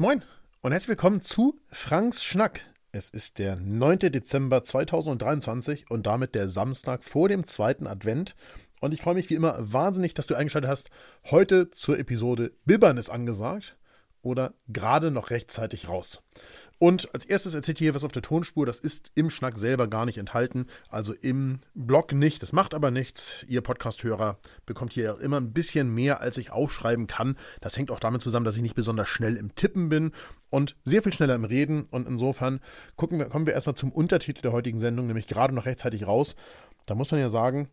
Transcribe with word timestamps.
Moin 0.00 0.22
und 0.60 0.70
herzlich 0.70 0.90
willkommen 0.90 1.22
zu 1.22 1.58
Franks 1.72 2.22
Schnack. 2.22 2.60
Es 2.92 3.10
ist 3.10 3.40
der 3.40 3.56
9. 3.56 3.98
Dezember 3.98 4.62
2023 4.62 5.90
und 5.90 6.06
damit 6.06 6.36
der 6.36 6.48
Samstag 6.48 7.02
vor 7.02 7.28
dem 7.28 7.48
zweiten 7.48 7.88
Advent. 7.88 8.36
Und 8.80 8.94
ich 8.94 9.02
freue 9.02 9.14
mich 9.14 9.28
wie 9.28 9.34
immer 9.34 9.56
wahnsinnig, 9.58 10.14
dass 10.14 10.28
du 10.28 10.36
eingeschaltet 10.36 10.70
hast. 10.70 10.90
Heute 11.32 11.72
zur 11.72 11.98
Episode 11.98 12.52
Bibbern 12.64 12.96
ist 12.96 13.10
angesagt 13.10 13.76
oder 14.28 14.52
gerade 14.68 15.10
noch 15.10 15.30
rechtzeitig 15.30 15.88
raus. 15.88 16.22
Und 16.78 17.12
als 17.12 17.24
erstes 17.24 17.54
erzählt 17.54 17.78
hier 17.78 17.94
was 17.94 18.04
auf 18.04 18.12
der 18.12 18.22
Tonspur. 18.22 18.64
Das 18.64 18.78
ist 18.78 19.10
im 19.16 19.30
Schnack 19.30 19.58
selber 19.58 19.88
gar 19.88 20.06
nicht 20.06 20.18
enthalten. 20.18 20.66
Also 20.88 21.12
im 21.12 21.60
Blog 21.74 22.12
nicht. 22.12 22.40
Das 22.42 22.52
macht 22.52 22.72
aber 22.72 22.90
nichts. 22.90 23.44
Ihr 23.48 23.62
Podcast-Hörer 23.62 24.38
bekommt 24.64 24.92
hier 24.92 25.18
immer 25.20 25.40
ein 25.40 25.52
bisschen 25.52 25.92
mehr, 25.92 26.20
als 26.20 26.36
ich 26.36 26.52
aufschreiben 26.52 27.08
kann. 27.08 27.36
Das 27.60 27.76
hängt 27.76 27.90
auch 27.90 27.98
damit 27.98 28.22
zusammen, 28.22 28.44
dass 28.44 28.56
ich 28.56 28.62
nicht 28.62 28.76
besonders 28.76 29.08
schnell 29.08 29.36
im 29.36 29.56
Tippen 29.56 29.88
bin 29.88 30.12
und 30.50 30.76
sehr 30.84 31.02
viel 31.02 31.12
schneller 31.12 31.34
im 31.34 31.44
Reden. 31.44 31.86
Und 31.90 32.06
insofern 32.06 32.60
wir, 32.96 33.28
kommen 33.28 33.46
wir 33.46 33.54
erstmal 33.54 33.74
zum 33.74 33.90
Untertitel 33.90 34.42
der 34.42 34.52
heutigen 34.52 34.78
Sendung, 34.78 35.08
nämlich 35.08 35.26
gerade 35.26 35.54
noch 35.54 35.66
rechtzeitig 35.66 36.06
raus. 36.06 36.36
Da 36.86 36.94
muss 36.94 37.10
man 37.10 37.18
ja 37.18 37.28
sagen, 37.28 37.68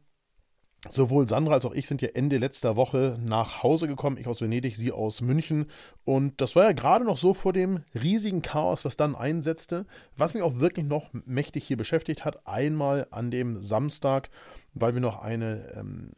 Sowohl 0.89 1.27
Sandra 1.27 1.55
als 1.55 1.65
auch 1.65 1.73
ich 1.73 1.87
sind 1.87 2.01
ja 2.01 2.09
Ende 2.13 2.37
letzter 2.37 2.75
Woche 2.75 3.17
nach 3.21 3.63
Hause 3.63 3.87
gekommen, 3.87 4.17
ich 4.17 4.27
aus 4.27 4.41
Venedig, 4.41 4.75
sie 4.75 4.91
aus 4.91 5.21
München. 5.21 5.67
Und 6.03 6.39
das 6.41 6.55
war 6.55 6.65
ja 6.65 6.71
gerade 6.73 7.05
noch 7.05 7.17
so 7.17 7.33
vor 7.33 7.53
dem 7.53 7.83
riesigen 7.93 8.41
Chaos, 8.41 8.85
was 8.85 8.97
dann 8.97 9.15
einsetzte, 9.15 9.85
was 10.15 10.33
mich 10.33 10.43
auch 10.43 10.59
wirklich 10.59 10.85
noch 10.85 11.09
mächtig 11.25 11.65
hier 11.65 11.77
beschäftigt 11.77 12.25
hat. 12.25 12.45
Einmal 12.47 13.07
an 13.11 13.31
dem 13.31 13.61
Samstag, 13.61 14.29
weil 14.73 14.93
wir 14.93 15.01
noch 15.01 15.21
eine 15.21 15.71
ähm, 15.75 16.11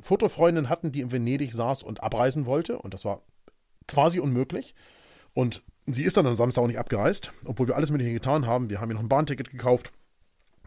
Fotofreundin 0.00 0.68
hatten, 0.68 0.92
die 0.92 1.00
in 1.00 1.12
Venedig 1.12 1.52
saß 1.52 1.82
und 1.82 2.02
abreisen 2.02 2.46
wollte. 2.46 2.78
Und 2.78 2.94
das 2.94 3.04
war 3.04 3.22
quasi 3.86 4.18
unmöglich. 4.20 4.74
Und 5.32 5.62
sie 5.86 6.04
ist 6.04 6.16
dann 6.16 6.26
am 6.26 6.34
Samstag 6.34 6.62
auch 6.62 6.66
nicht 6.66 6.78
abgereist, 6.78 7.32
obwohl 7.44 7.68
wir 7.68 7.76
alles 7.76 7.90
Mögliche 7.90 8.12
getan 8.12 8.46
haben. 8.46 8.70
Wir 8.70 8.80
haben 8.80 8.90
ihr 8.90 8.94
noch 8.94 9.02
ein 9.02 9.08
Bahnticket 9.08 9.50
gekauft 9.50 9.92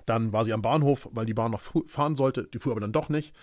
dann 0.05 0.33
war 0.33 0.45
sie 0.45 0.53
am 0.53 0.61
Bahnhof, 0.61 1.09
weil 1.11 1.25
die 1.25 1.33
Bahn 1.33 1.52
noch 1.52 1.61
fahren 1.88 2.16
sollte. 2.16 2.44
Die 2.45 2.59
fuhr 2.59 2.71
aber 2.71 2.81
dann 2.81 2.91
doch 2.91 3.09
nicht. 3.09 3.35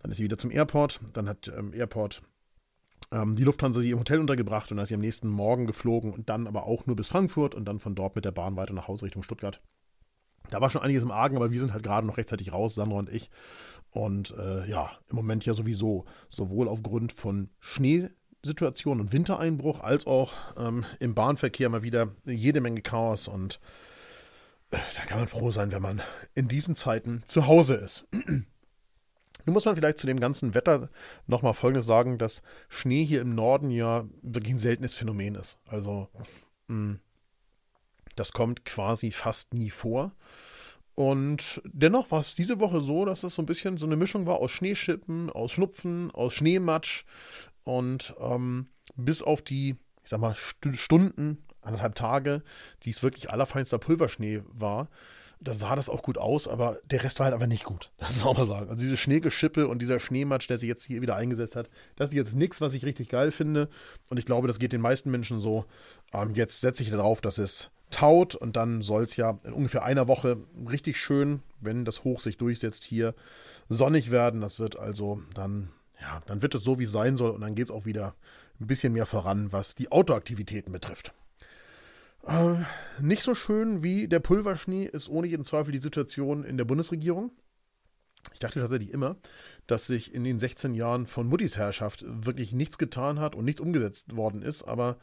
Dann 0.00 0.10
ist 0.10 0.16
sie 0.16 0.24
wieder 0.24 0.38
zum 0.38 0.50
Airport. 0.50 1.00
Dann 1.12 1.28
hat 1.28 1.50
ähm, 1.56 1.72
Airport 1.72 2.22
ähm, 3.12 3.36
die 3.36 3.44
Lufthansa 3.44 3.80
sie 3.80 3.90
im 3.90 3.98
Hotel 3.98 4.20
untergebracht 4.20 4.70
und 4.70 4.76
dann 4.76 4.82
ist 4.82 4.88
sie 4.88 4.94
am 4.94 5.00
nächsten 5.00 5.28
Morgen 5.28 5.66
geflogen 5.66 6.12
und 6.12 6.28
dann 6.28 6.46
aber 6.46 6.66
auch 6.66 6.86
nur 6.86 6.96
bis 6.96 7.08
Frankfurt 7.08 7.54
und 7.54 7.66
dann 7.66 7.78
von 7.78 7.94
dort 7.94 8.16
mit 8.16 8.24
der 8.24 8.32
Bahn 8.32 8.56
weiter 8.56 8.72
nach 8.72 8.88
Hause 8.88 9.04
Richtung 9.04 9.22
Stuttgart. 9.22 9.60
Da 10.50 10.60
war 10.60 10.70
schon 10.70 10.82
einiges 10.82 11.02
im 11.02 11.10
Argen, 11.10 11.36
aber 11.36 11.50
wir 11.50 11.60
sind 11.60 11.72
halt 11.72 11.84
gerade 11.84 12.06
noch 12.06 12.16
rechtzeitig 12.16 12.52
raus, 12.52 12.74
Sandra 12.74 12.98
und 12.98 13.12
ich. 13.12 13.30
Und 13.90 14.34
äh, 14.36 14.68
ja, 14.68 14.90
im 15.10 15.16
Moment 15.16 15.44
ja 15.44 15.54
sowieso, 15.54 16.06
sowohl 16.28 16.68
aufgrund 16.68 17.12
von 17.12 17.50
Schneesituationen 17.60 19.02
und 19.02 19.12
Wintereinbruch, 19.12 19.80
als 19.80 20.06
auch 20.06 20.32
ähm, 20.56 20.84
im 20.98 21.14
Bahnverkehr 21.14 21.68
mal 21.68 21.82
wieder 21.82 22.08
jede 22.24 22.60
Menge 22.60 22.80
Chaos 22.80 23.28
und 23.28 23.60
da 24.72 25.04
kann 25.06 25.18
man 25.18 25.28
froh 25.28 25.50
sein, 25.50 25.70
wenn 25.70 25.82
man 25.82 26.02
in 26.34 26.48
diesen 26.48 26.76
Zeiten 26.76 27.22
zu 27.26 27.46
Hause 27.46 27.74
ist. 27.74 28.06
Nun 29.44 29.54
muss 29.54 29.64
man 29.64 29.74
vielleicht 29.74 29.98
zu 29.98 30.06
dem 30.06 30.20
ganzen 30.20 30.54
Wetter 30.54 30.88
nochmal 31.26 31.54
Folgendes 31.54 31.86
sagen, 31.86 32.16
dass 32.16 32.42
Schnee 32.68 33.04
hier 33.04 33.20
im 33.20 33.34
Norden 33.34 33.70
ja 33.70 34.04
wirklich 34.22 34.54
ein 34.54 34.58
seltenes 34.58 34.94
Phänomen 34.94 35.34
ist. 35.34 35.58
Also 35.66 36.08
hm, 36.68 37.00
das 38.16 38.32
kommt 38.32 38.64
quasi 38.64 39.10
fast 39.10 39.52
nie 39.54 39.70
vor. 39.70 40.12
Und 40.94 41.62
dennoch 41.64 42.10
war 42.10 42.20
es 42.20 42.34
diese 42.34 42.60
Woche 42.60 42.80
so, 42.80 43.04
dass 43.04 43.24
es 43.24 43.34
so 43.34 43.42
ein 43.42 43.46
bisschen 43.46 43.78
so 43.78 43.86
eine 43.86 43.96
Mischung 43.96 44.26
war 44.26 44.36
aus 44.36 44.50
Schneeschippen, 44.50 45.30
aus 45.30 45.52
Schnupfen, 45.52 46.10
aus 46.10 46.34
Schneematsch 46.34 47.04
und 47.64 48.14
ähm, 48.20 48.68
bis 48.94 49.22
auf 49.22 49.42
die, 49.42 49.76
ich 50.02 50.10
sag 50.10 50.20
mal, 50.20 50.34
Stunden 50.34 51.44
anderthalb 51.62 51.94
Tage, 51.94 52.42
die 52.84 52.90
es 52.90 53.02
wirklich 53.02 53.30
allerfeinster 53.30 53.78
Pulverschnee 53.78 54.42
war. 54.52 54.88
Da 55.40 55.54
sah 55.54 55.74
das 55.74 55.88
auch 55.88 56.02
gut 56.02 56.18
aus, 56.18 56.46
aber 56.46 56.78
der 56.90 57.02
Rest 57.02 57.18
war 57.18 57.24
halt 57.24 57.34
einfach 57.34 57.48
nicht 57.48 57.64
gut. 57.64 57.90
Das 57.98 58.10
muss 58.10 58.24
man 58.24 58.28
auch 58.28 58.38
mal 58.38 58.46
sagen. 58.46 58.68
Also 58.68 58.82
diese 58.82 58.96
Schneegeschippe 58.96 59.66
und 59.66 59.82
dieser 59.82 59.98
Schneematsch, 59.98 60.48
der 60.48 60.58
sich 60.58 60.68
jetzt 60.68 60.84
hier 60.84 61.02
wieder 61.02 61.16
eingesetzt 61.16 61.56
hat, 61.56 61.68
das 61.96 62.10
ist 62.10 62.14
jetzt 62.14 62.36
nichts, 62.36 62.60
was 62.60 62.74
ich 62.74 62.84
richtig 62.84 63.08
geil 63.08 63.32
finde. 63.32 63.68
Und 64.08 64.18
ich 64.18 64.26
glaube, 64.26 64.46
das 64.46 64.58
geht 64.58 64.72
den 64.72 64.80
meisten 64.80 65.10
Menschen 65.10 65.38
so. 65.38 65.64
Ähm, 66.12 66.34
jetzt 66.34 66.60
setze 66.60 66.82
ich 66.82 66.90
darauf, 66.90 67.20
dass 67.20 67.38
es 67.38 67.70
taut 67.92 68.34
und 68.34 68.56
dann 68.56 68.82
soll 68.82 69.04
es 69.04 69.16
ja 69.16 69.38
in 69.44 69.52
ungefähr 69.52 69.84
einer 69.84 70.08
Woche 70.08 70.38
richtig 70.68 70.98
schön, 70.98 71.42
wenn 71.60 71.84
das 71.84 72.04
Hoch 72.04 72.20
sich 72.20 72.38
durchsetzt, 72.38 72.84
hier 72.84 73.14
sonnig 73.68 74.10
werden. 74.10 74.40
Das 74.40 74.58
wird 74.58 74.76
also 74.76 75.20
dann, 75.34 75.70
ja, 76.00 76.20
dann 76.26 76.42
wird 76.42 76.54
es 76.54 76.64
so, 76.64 76.78
wie 76.78 76.84
es 76.84 76.92
sein 76.92 77.16
soll 77.16 77.30
und 77.30 77.40
dann 77.40 77.54
geht 77.54 77.66
es 77.66 77.70
auch 77.70 77.84
wieder 77.84 78.14
ein 78.60 78.66
bisschen 78.66 78.92
mehr 78.92 79.06
voran, 79.06 79.52
was 79.52 79.74
die 79.74 79.92
Autoaktivitäten 79.92 80.72
betrifft. 80.72 81.12
Äh, 82.26 82.54
nicht 83.00 83.22
so 83.22 83.34
schön 83.34 83.82
wie 83.82 84.08
der 84.08 84.20
Pulverschnee 84.20 84.84
ist 84.84 85.08
ohne 85.08 85.26
jeden 85.26 85.44
Zweifel 85.44 85.72
die 85.72 85.78
Situation 85.78 86.44
in 86.44 86.56
der 86.56 86.64
Bundesregierung. 86.64 87.32
Ich 88.32 88.38
dachte 88.38 88.60
tatsächlich 88.60 88.92
immer, 88.92 89.16
dass 89.66 89.86
sich 89.86 90.14
in 90.14 90.22
den 90.24 90.38
16 90.38 90.74
Jahren 90.74 91.06
von 91.06 91.26
Muttis 91.26 91.58
Herrschaft 91.58 92.04
wirklich 92.06 92.52
nichts 92.52 92.78
getan 92.78 93.18
hat 93.18 93.34
und 93.34 93.44
nichts 93.44 93.60
umgesetzt 93.60 94.16
worden 94.16 94.42
ist, 94.42 94.62
aber 94.62 94.98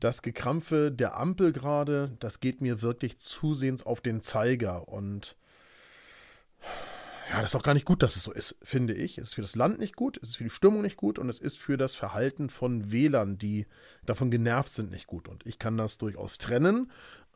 das 0.00 0.22
Gekrampfe 0.22 0.90
der 0.90 1.16
Ampel 1.16 1.52
gerade, 1.52 2.16
das 2.20 2.40
geht 2.40 2.60
mir 2.60 2.82
wirklich 2.82 3.18
zusehends 3.18 3.84
auf 3.84 4.00
den 4.00 4.22
Zeiger 4.22 4.88
und 4.88 5.36
ja, 7.30 7.40
das 7.40 7.50
ist 7.50 7.56
auch 7.56 7.62
gar 7.62 7.74
nicht 7.74 7.86
gut, 7.86 8.02
dass 8.02 8.16
es 8.16 8.22
so 8.22 8.32
ist, 8.32 8.56
finde 8.62 8.94
ich. 8.94 9.18
Es 9.18 9.28
ist 9.28 9.34
für 9.34 9.42
das 9.42 9.56
Land 9.56 9.78
nicht 9.78 9.96
gut, 9.96 10.18
es 10.22 10.30
ist 10.30 10.36
für 10.36 10.44
die 10.44 10.50
Stimmung 10.50 10.82
nicht 10.82 10.96
gut 10.96 11.18
und 11.18 11.28
es 11.28 11.38
ist 11.38 11.58
für 11.58 11.76
das 11.76 11.94
Verhalten 11.94 12.50
von 12.50 12.92
Wählern, 12.92 13.38
die 13.38 13.66
davon 14.04 14.30
genervt 14.30 14.72
sind, 14.72 14.90
nicht 14.90 15.06
gut. 15.06 15.28
Und 15.28 15.46
ich 15.46 15.58
kann 15.58 15.76
das 15.76 15.98
durchaus 15.98 16.38
trennen, 16.38 16.90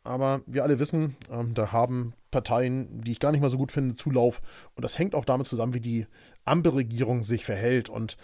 aber 0.05 0.43
wir 0.47 0.63
alle 0.63 0.79
wissen, 0.79 1.17
ähm, 1.31 1.55
da 1.55 1.73
haben 1.73 2.15
Parteien, 2.31 3.03
die 3.03 3.13
ich 3.13 3.21
gar 3.21 3.33
nicht 3.33 3.41
mal 3.41 3.51
so 3.51 3.59
gut 3.59 3.73
finde, 3.73 3.95
Zulauf. 3.95 4.41
Und 4.75 4.83
das 4.83 4.99
hängt 4.99 5.15
auch 5.15 5.25
damit 5.25 5.47
zusammen, 5.49 5.75
wie 5.75 5.81
die 5.81 6.07
Ampelregierung 6.45 7.23
sich 7.23 7.45
verhält. 7.45 7.89
Und 7.89 8.17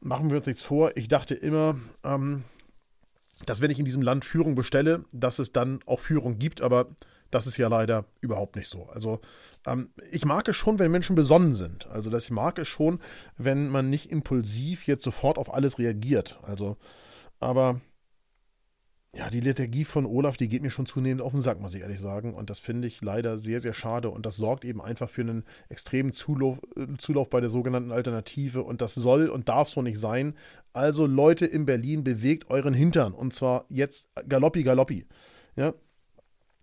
machen 0.00 0.30
wir 0.30 0.38
uns 0.38 0.46
nichts 0.46 0.62
vor, 0.62 0.96
ich 0.96 1.08
dachte 1.08 1.34
immer, 1.34 1.76
ähm, 2.04 2.44
dass 3.46 3.60
wenn 3.60 3.70
ich 3.70 3.78
in 3.78 3.84
diesem 3.84 4.02
Land 4.02 4.24
Führung 4.24 4.54
bestelle, 4.54 5.04
dass 5.12 5.38
es 5.38 5.52
dann 5.52 5.80
auch 5.86 6.00
Führung 6.00 6.38
gibt, 6.38 6.60
aber 6.60 6.88
das 7.30 7.46
ist 7.46 7.56
ja 7.56 7.68
leider 7.68 8.04
überhaupt 8.20 8.56
nicht 8.56 8.68
so. 8.68 8.86
Also 8.86 9.20
ähm, 9.66 9.90
ich 10.10 10.24
mag 10.24 10.48
es 10.48 10.56
schon, 10.56 10.78
wenn 10.78 10.90
Menschen 10.90 11.16
besonnen 11.16 11.54
sind. 11.54 11.86
Also 11.88 12.10
das 12.10 12.30
mag 12.30 12.58
es 12.58 12.68
schon, 12.68 13.00
wenn 13.36 13.68
man 13.68 13.90
nicht 13.90 14.10
impulsiv 14.10 14.86
jetzt 14.86 15.04
sofort 15.04 15.38
auf 15.38 15.52
alles 15.52 15.78
reagiert. 15.78 16.38
Also, 16.42 16.76
aber 17.40 17.80
ja, 19.14 19.30
die 19.30 19.40
Liturgie 19.40 19.84
von 19.84 20.04
Olaf, 20.04 20.36
die 20.36 20.48
geht 20.48 20.62
mir 20.62 20.70
schon 20.70 20.86
zunehmend 20.86 21.22
auf 21.22 21.32
den 21.32 21.40
Sack, 21.40 21.60
muss 21.60 21.74
ich 21.74 21.80
ehrlich 21.80 21.98
sagen. 21.98 22.34
Und 22.34 22.50
das 22.50 22.58
finde 22.58 22.86
ich 22.86 23.00
leider 23.00 23.38
sehr, 23.38 23.58
sehr 23.58 23.72
schade. 23.72 24.10
Und 24.10 24.26
das 24.26 24.36
sorgt 24.36 24.64
eben 24.64 24.82
einfach 24.82 25.08
für 25.08 25.22
einen 25.22 25.44
extremen 25.70 26.12
Zulauf, 26.12 26.60
äh, 26.76 26.86
Zulauf 26.98 27.30
bei 27.30 27.40
der 27.40 27.50
sogenannten 27.50 27.90
Alternative. 27.90 28.62
Und 28.62 28.82
das 28.82 28.94
soll 28.94 29.28
und 29.28 29.48
darf 29.48 29.68
so 29.70 29.80
nicht 29.80 29.98
sein. 29.98 30.34
Also 30.72 31.06
Leute 31.06 31.46
in 31.46 31.64
Berlin, 31.64 32.04
bewegt 32.04 32.50
euren 32.50 32.74
Hintern. 32.74 33.12
Und 33.12 33.32
zwar 33.32 33.64
jetzt 33.70 34.08
galoppi, 34.28 34.62
galoppi. 34.62 35.06
Ja, 35.56 35.74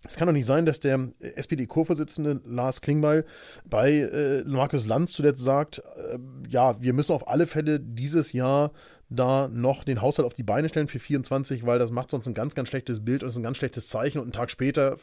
es 0.08 0.16
kann 0.16 0.28
doch 0.28 0.34
nicht 0.34 0.46
sein, 0.46 0.66
dass 0.66 0.80
der 0.80 1.10
SPD-Co-Vorsitzende 1.20 2.42
Lars 2.46 2.82
Klingbeil 2.82 3.26
bei 3.70 4.00
äh, 4.00 4.44
Markus 4.46 4.88
Lanz 4.88 5.14
zuletzt 5.14 5.44
sagt, 5.44 5.80
äh, 5.80 6.18
ja, 6.50 6.82
wir 6.82 6.94
müssen 6.94 7.14
auf 7.14 7.28
alle 7.28 7.48
Fälle 7.48 7.80
dieses 7.80 8.34
Jahr 8.34 8.72
da 9.10 9.48
noch 9.52 9.84
den 9.84 10.02
Haushalt 10.02 10.26
auf 10.26 10.34
die 10.34 10.44
Beine 10.44 10.70
stellen 10.70 10.88
für 10.88 11.00
24, 11.00 11.66
weil 11.66 11.80
das 11.80 11.92
macht 11.92 12.12
sonst 12.12 12.28
ein 12.28 12.34
ganz, 12.34 12.56
ganz 12.56 12.70
schlechtes 12.70 13.06
Bild 13.06 13.22
und 13.22 13.30
ist 13.30 13.38
ein 13.38 13.44
ganz 13.44 13.58
schlechtes 13.58 13.90
Zeichen. 13.90 14.18
Und 14.18 14.26
einen 14.26 14.32
Tag 14.32 14.50
später 14.50 14.98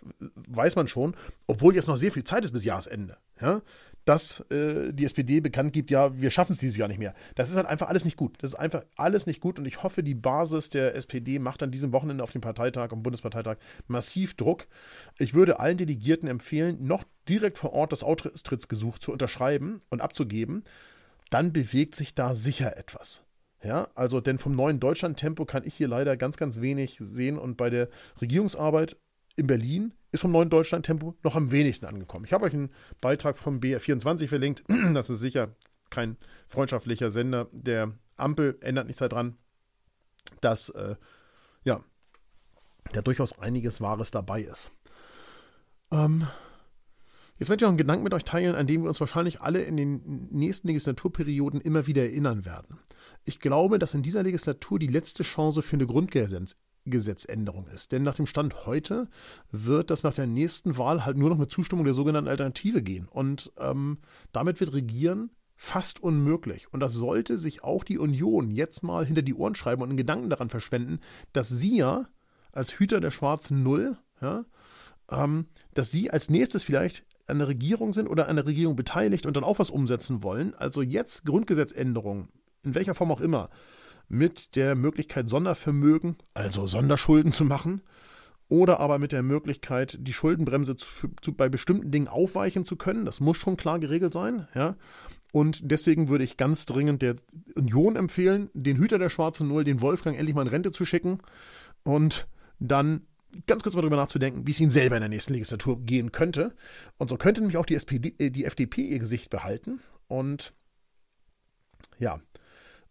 weiß 0.48 0.76
man 0.76 0.88
schon, 0.88 1.14
obwohl 1.46 1.74
jetzt 1.74 1.88
noch 1.88 1.96
sehr 1.96 2.12
viel 2.12 2.24
Zeit 2.24 2.44
ist 2.44 2.52
bis 2.52 2.64
Jahresende, 2.64 3.16
ja, 3.40 3.62
dass 4.04 4.40
äh, 4.50 4.92
die 4.92 5.04
SPD 5.04 5.40
bekannt 5.40 5.72
gibt, 5.72 5.90
ja, 5.90 6.20
wir 6.20 6.30
schaffen 6.30 6.52
es 6.52 6.58
dieses 6.58 6.76
Jahr 6.76 6.88
nicht 6.88 6.98
mehr. 6.98 7.14
Das 7.34 7.48
ist 7.48 7.56
halt 7.56 7.66
einfach 7.66 7.88
alles 7.88 8.04
nicht 8.04 8.16
gut. 8.16 8.36
Das 8.40 8.50
ist 8.50 8.56
einfach 8.56 8.84
alles 8.96 9.26
nicht 9.26 9.40
gut 9.40 9.58
und 9.58 9.66
ich 9.66 9.82
hoffe, 9.82 10.02
die 10.02 10.14
Basis 10.14 10.70
der 10.70 10.94
SPD 10.94 11.38
macht 11.38 11.62
an 11.62 11.70
diesem 11.70 11.92
Wochenende 11.92 12.24
auf 12.24 12.30
dem 12.30 12.40
Parteitag, 12.40 12.92
am 12.92 13.02
Bundesparteitag 13.02 13.56
massiv 13.86 14.34
Druck. 14.34 14.66
Ich 15.18 15.34
würde 15.34 15.60
allen 15.60 15.76
Delegierten 15.76 16.28
empfehlen, 16.28 16.84
noch 16.86 17.04
direkt 17.28 17.58
vor 17.58 17.72
Ort 17.72 17.92
das 17.92 18.02
Austrittsgesuch 18.02 18.98
zu 18.98 19.12
unterschreiben 19.12 19.82
und 19.90 20.00
abzugeben. 20.00 20.64
Dann 21.30 21.52
bewegt 21.52 21.94
sich 21.94 22.14
da 22.14 22.34
sicher 22.34 22.76
etwas. 22.76 23.22
Ja, 23.64 23.88
also 23.94 24.20
denn 24.20 24.38
vom 24.38 24.56
neuen 24.56 24.80
Deutschland-Tempo 24.80 25.44
kann 25.44 25.62
ich 25.64 25.74
hier 25.74 25.86
leider 25.86 26.16
ganz, 26.16 26.36
ganz 26.36 26.60
wenig 26.60 26.98
sehen 27.00 27.38
und 27.38 27.56
bei 27.56 27.70
der 27.70 27.88
Regierungsarbeit 28.20 28.96
in 29.36 29.46
Berlin 29.46 29.94
ist 30.10 30.20
vom 30.20 30.32
neuen 30.32 30.50
Deutschland-Tempo 30.50 31.16
noch 31.22 31.36
am 31.36 31.52
wenigsten 31.52 31.86
angekommen. 31.86 32.24
Ich 32.24 32.32
habe 32.32 32.44
euch 32.44 32.52
einen 32.52 32.70
Beitrag 33.00 33.38
vom 33.38 33.60
BR24 33.60 34.28
verlinkt. 34.28 34.64
Das 34.94 35.10
ist 35.10 35.20
sicher 35.20 35.54
kein 35.90 36.16
freundschaftlicher 36.48 37.10
Sender 37.10 37.48
der 37.52 37.92
Ampel, 38.16 38.58
ändert 38.60 38.86
nichts 38.86 39.00
daran, 39.00 39.36
dass 40.40 40.70
äh, 40.70 40.96
ja, 41.64 41.80
da 42.92 43.02
durchaus 43.02 43.38
einiges 43.38 43.80
Wahres 43.80 44.10
dabei 44.10 44.42
ist. 44.42 44.70
Ähm, 45.90 46.26
Jetzt 47.42 47.48
möchte 47.48 47.64
ich 47.64 47.66
noch 47.66 47.70
einen 47.70 47.78
Gedanken 47.78 48.04
mit 48.04 48.14
euch 48.14 48.22
teilen, 48.22 48.54
an 48.54 48.68
den 48.68 48.82
wir 48.82 48.88
uns 48.88 49.00
wahrscheinlich 49.00 49.40
alle 49.40 49.62
in 49.62 49.76
den 49.76 50.28
nächsten 50.30 50.68
Legislaturperioden 50.68 51.60
immer 51.60 51.88
wieder 51.88 52.02
erinnern 52.02 52.44
werden. 52.44 52.78
Ich 53.24 53.40
glaube, 53.40 53.80
dass 53.80 53.94
in 53.94 54.02
dieser 54.02 54.22
Legislatur 54.22 54.78
die 54.78 54.86
letzte 54.86 55.24
Chance 55.24 55.60
für 55.62 55.74
eine 55.74 55.88
Grundgesetz 55.88 56.54
Grundgesetzänderung 56.82 57.66
ist. 57.68 57.92
Denn 57.92 58.02
nach 58.02 58.14
dem 58.14 58.26
Stand 58.26 58.66
heute 58.66 59.08
wird 59.50 59.90
das 59.90 60.02
nach 60.02 60.14
der 60.14 60.26
nächsten 60.26 60.76
Wahl 60.78 61.04
halt 61.04 61.16
nur 61.16 61.30
noch 61.30 61.38
mit 61.38 61.50
Zustimmung 61.50 61.84
der 61.84 61.94
sogenannten 61.94 62.28
Alternative 62.28 62.82
gehen. 62.82 63.08
Und 63.08 63.52
ähm, 63.58 63.98
damit 64.32 64.60
wird 64.60 64.72
Regieren 64.72 65.30
fast 65.56 66.02
unmöglich. 66.02 66.72
Und 66.72 66.80
das 66.80 66.92
sollte 66.92 67.38
sich 67.38 67.62
auch 67.62 67.84
die 67.84 67.98
Union 67.98 68.50
jetzt 68.50 68.82
mal 68.82 69.06
hinter 69.06 69.22
die 69.22 69.34
Ohren 69.34 69.54
schreiben 69.54 69.82
und 69.82 69.90
einen 69.90 69.96
Gedanken 69.96 70.30
daran 70.30 70.50
verschwenden, 70.50 71.00
dass 71.32 71.48
sie 71.48 71.76
ja 71.76 72.08
als 72.52 72.72
Hüter 72.78 73.00
der 73.00 73.12
schwarzen 73.12 73.62
Null, 73.62 73.96
ja, 74.20 74.44
ähm, 75.10 75.46
dass 75.74 75.90
sie 75.90 76.10
als 76.10 76.30
nächstes 76.30 76.64
vielleicht 76.64 77.04
an 77.28 77.38
der 77.38 77.48
Regierung 77.48 77.92
sind 77.92 78.08
oder 78.08 78.28
an 78.28 78.36
der 78.36 78.46
Regierung 78.46 78.74
beteiligt 78.74 79.24
und 79.24 79.36
dann 79.36 79.44
auch 79.44 79.60
was 79.60 79.70
umsetzen 79.70 80.22
wollen. 80.22 80.54
Also 80.54 80.82
jetzt 80.82 81.24
Grundgesetzänderungen, 81.24 82.28
in 82.64 82.74
welcher 82.74 82.96
Form 82.96 83.12
auch 83.12 83.20
immer, 83.20 83.48
mit 84.08 84.56
der 84.56 84.74
Möglichkeit 84.74 85.28
Sondervermögen, 85.28 86.16
also 86.34 86.66
Sonderschulden 86.66 87.32
zu 87.32 87.44
machen, 87.44 87.82
oder 88.48 88.80
aber 88.80 88.98
mit 88.98 89.12
der 89.12 89.22
Möglichkeit, 89.22 89.96
die 90.00 90.12
Schuldenbremse 90.12 90.76
zu, 90.76 91.08
zu, 91.22 91.32
bei 91.32 91.48
bestimmten 91.48 91.90
Dingen 91.90 92.08
aufweichen 92.08 92.66
zu 92.66 92.76
können. 92.76 93.06
Das 93.06 93.20
muss 93.20 93.38
schon 93.38 93.56
klar 93.56 93.78
geregelt 93.78 94.12
sein. 94.12 94.46
Ja? 94.54 94.76
Und 95.32 95.60
deswegen 95.62 96.10
würde 96.10 96.24
ich 96.24 96.36
ganz 96.36 96.66
dringend 96.66 97.00
der 97.00 97.16
Union 97.54 97.96
empfehlen, 97.96 98.50
den 98.52 98.76
Hüter 98.76 98.98
der 98.98 99.08
schwarzen 99.08 99.48
Null, 99.48 99.64
den 99.64 99.80
Wolfgang, 99.80 100.18
endlich 100.18 100.34
mal 100.34 100.42
in 100.42 100.48
Rente 100.48 100.70
zu 100.70 100.84
schicken 100.84 101.20
und 101.82 102.26
dann 102.58 103.06
ganz 103.46 103.62
kurz 103.62 103.74
mal 103.74 103.80
darüber 103.80 103.96
nachzudenken, 103.96 104.46
wie 104.46 104.50
es 104.50 104.60
ihnen 104.60 104.70
selber 104.70 104.96
in 104.96 105.00
der 105.00 105.08
nächsten 105.08 105.32
Legislatur 105.32 105.80
gehen 105.80 106.12
könnte. 106.12 106.54
Und 106.98 107.08
so 107.08 107.16
könnte 107.16 107.40
nämlich 107.40 107.56
auch 107.56 107.64
die, 107.64 107.74
SPD, 107.74 108.14
äh, 108.18 108.30
die 108.30 108.44
FDP 108.44 108.82
ihr 108.82 108.98
Gesicht 108.98 109.30
behalten. 109.30 109.80
Und 110.08 110.52
ja, 111.98 112.20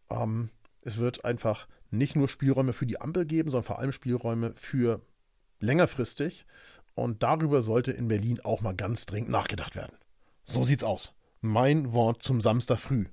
ähm, 0.10 0.50
es 0.81 0.98
wird 0.98 1.25
einfach 1.25 1.68
nicht 1.89 2.16
nur 2.16 2.28
Spielräume 2.28 2.74
für 2.74 2.86
die 2.86 3.00
Ampel 3.01 3.25
geben, 3.25 3.50
sondern 3.50 3.66
vor 3.66 3.80
allem 3.80 3.92
Spielräume 3.92 4.54
für 4.56 5.01
längerfristig. 5.60 6.45
Und 6.94 7.24
darüber 7.24 7.62
sollte 7.62 7.92
in 7.92 8.07
Berlin 8.07 8.39
auch 8.44 8.62
mal 8.62 8.75
ganz 8.75 9.06
dringend 9.06 9.30
nachgedacht 9.30 9.75
werden. 9.75 9.95
So 10.44 10.63
sieht's 10.63 10.83
aus. 10.83 11.13
Mein 11.39 11.94
Wort 11.94 12.22
zum 12.22 12.42
Samstag 12.42 12.80
früh. 12.80 13.06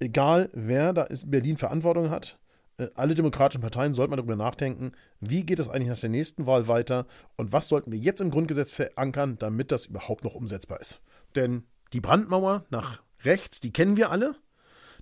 Egal, 0.00 0.48
wer 0.52 0.92
da 0.92 1.04
in 1.04 1.30
Berlin 1.30 1.56
Verantwortung 1.56 2.10
hat, 2.10 2.38
äh, 2.78 2.88
alle 2.94 3.14
demokratischen 3.14 3.60
Parteien 3.60 3.92
sollten 3.92 4.10
mal 4.10 4.16
darüber 4.16 4.36
nachdenken, 4.36 4.92
wie 5.20 5.44
geht 5.44 5.58
es 5.58 5.68
eigentlich 5.68 5.88
nach 5.88 6.00
der 6.00 6.10
nächsten 6.10 6.46
Wahl 6.46 6.68
weiter 6.68 7.06
und 7.36 7.52
was 7.52 7.68
sollten 7.68 7.92
wir 7.92 7.98
jetzt 7.98 8.20
im 8.20 8.30
Grundgesetz 8.30 8.70
verankern, 8.70 9.36
damit 9.38 9.72
das 9.72 9.86
überhaupt 9.86 10.24
noch 10.24 10.34
umsetzbar 10.34 10.80
ist. 10.80 11.00
Denn 11.34 11.64
die 11.92 12.00
Brandmauer 12.00 12.64
nach 12.70 13.02
rechts, 13.24 13.60
die 13.60 13.72
kennen 13.72 13.96
wir 13.96 14.10
alle. 14.10 14.36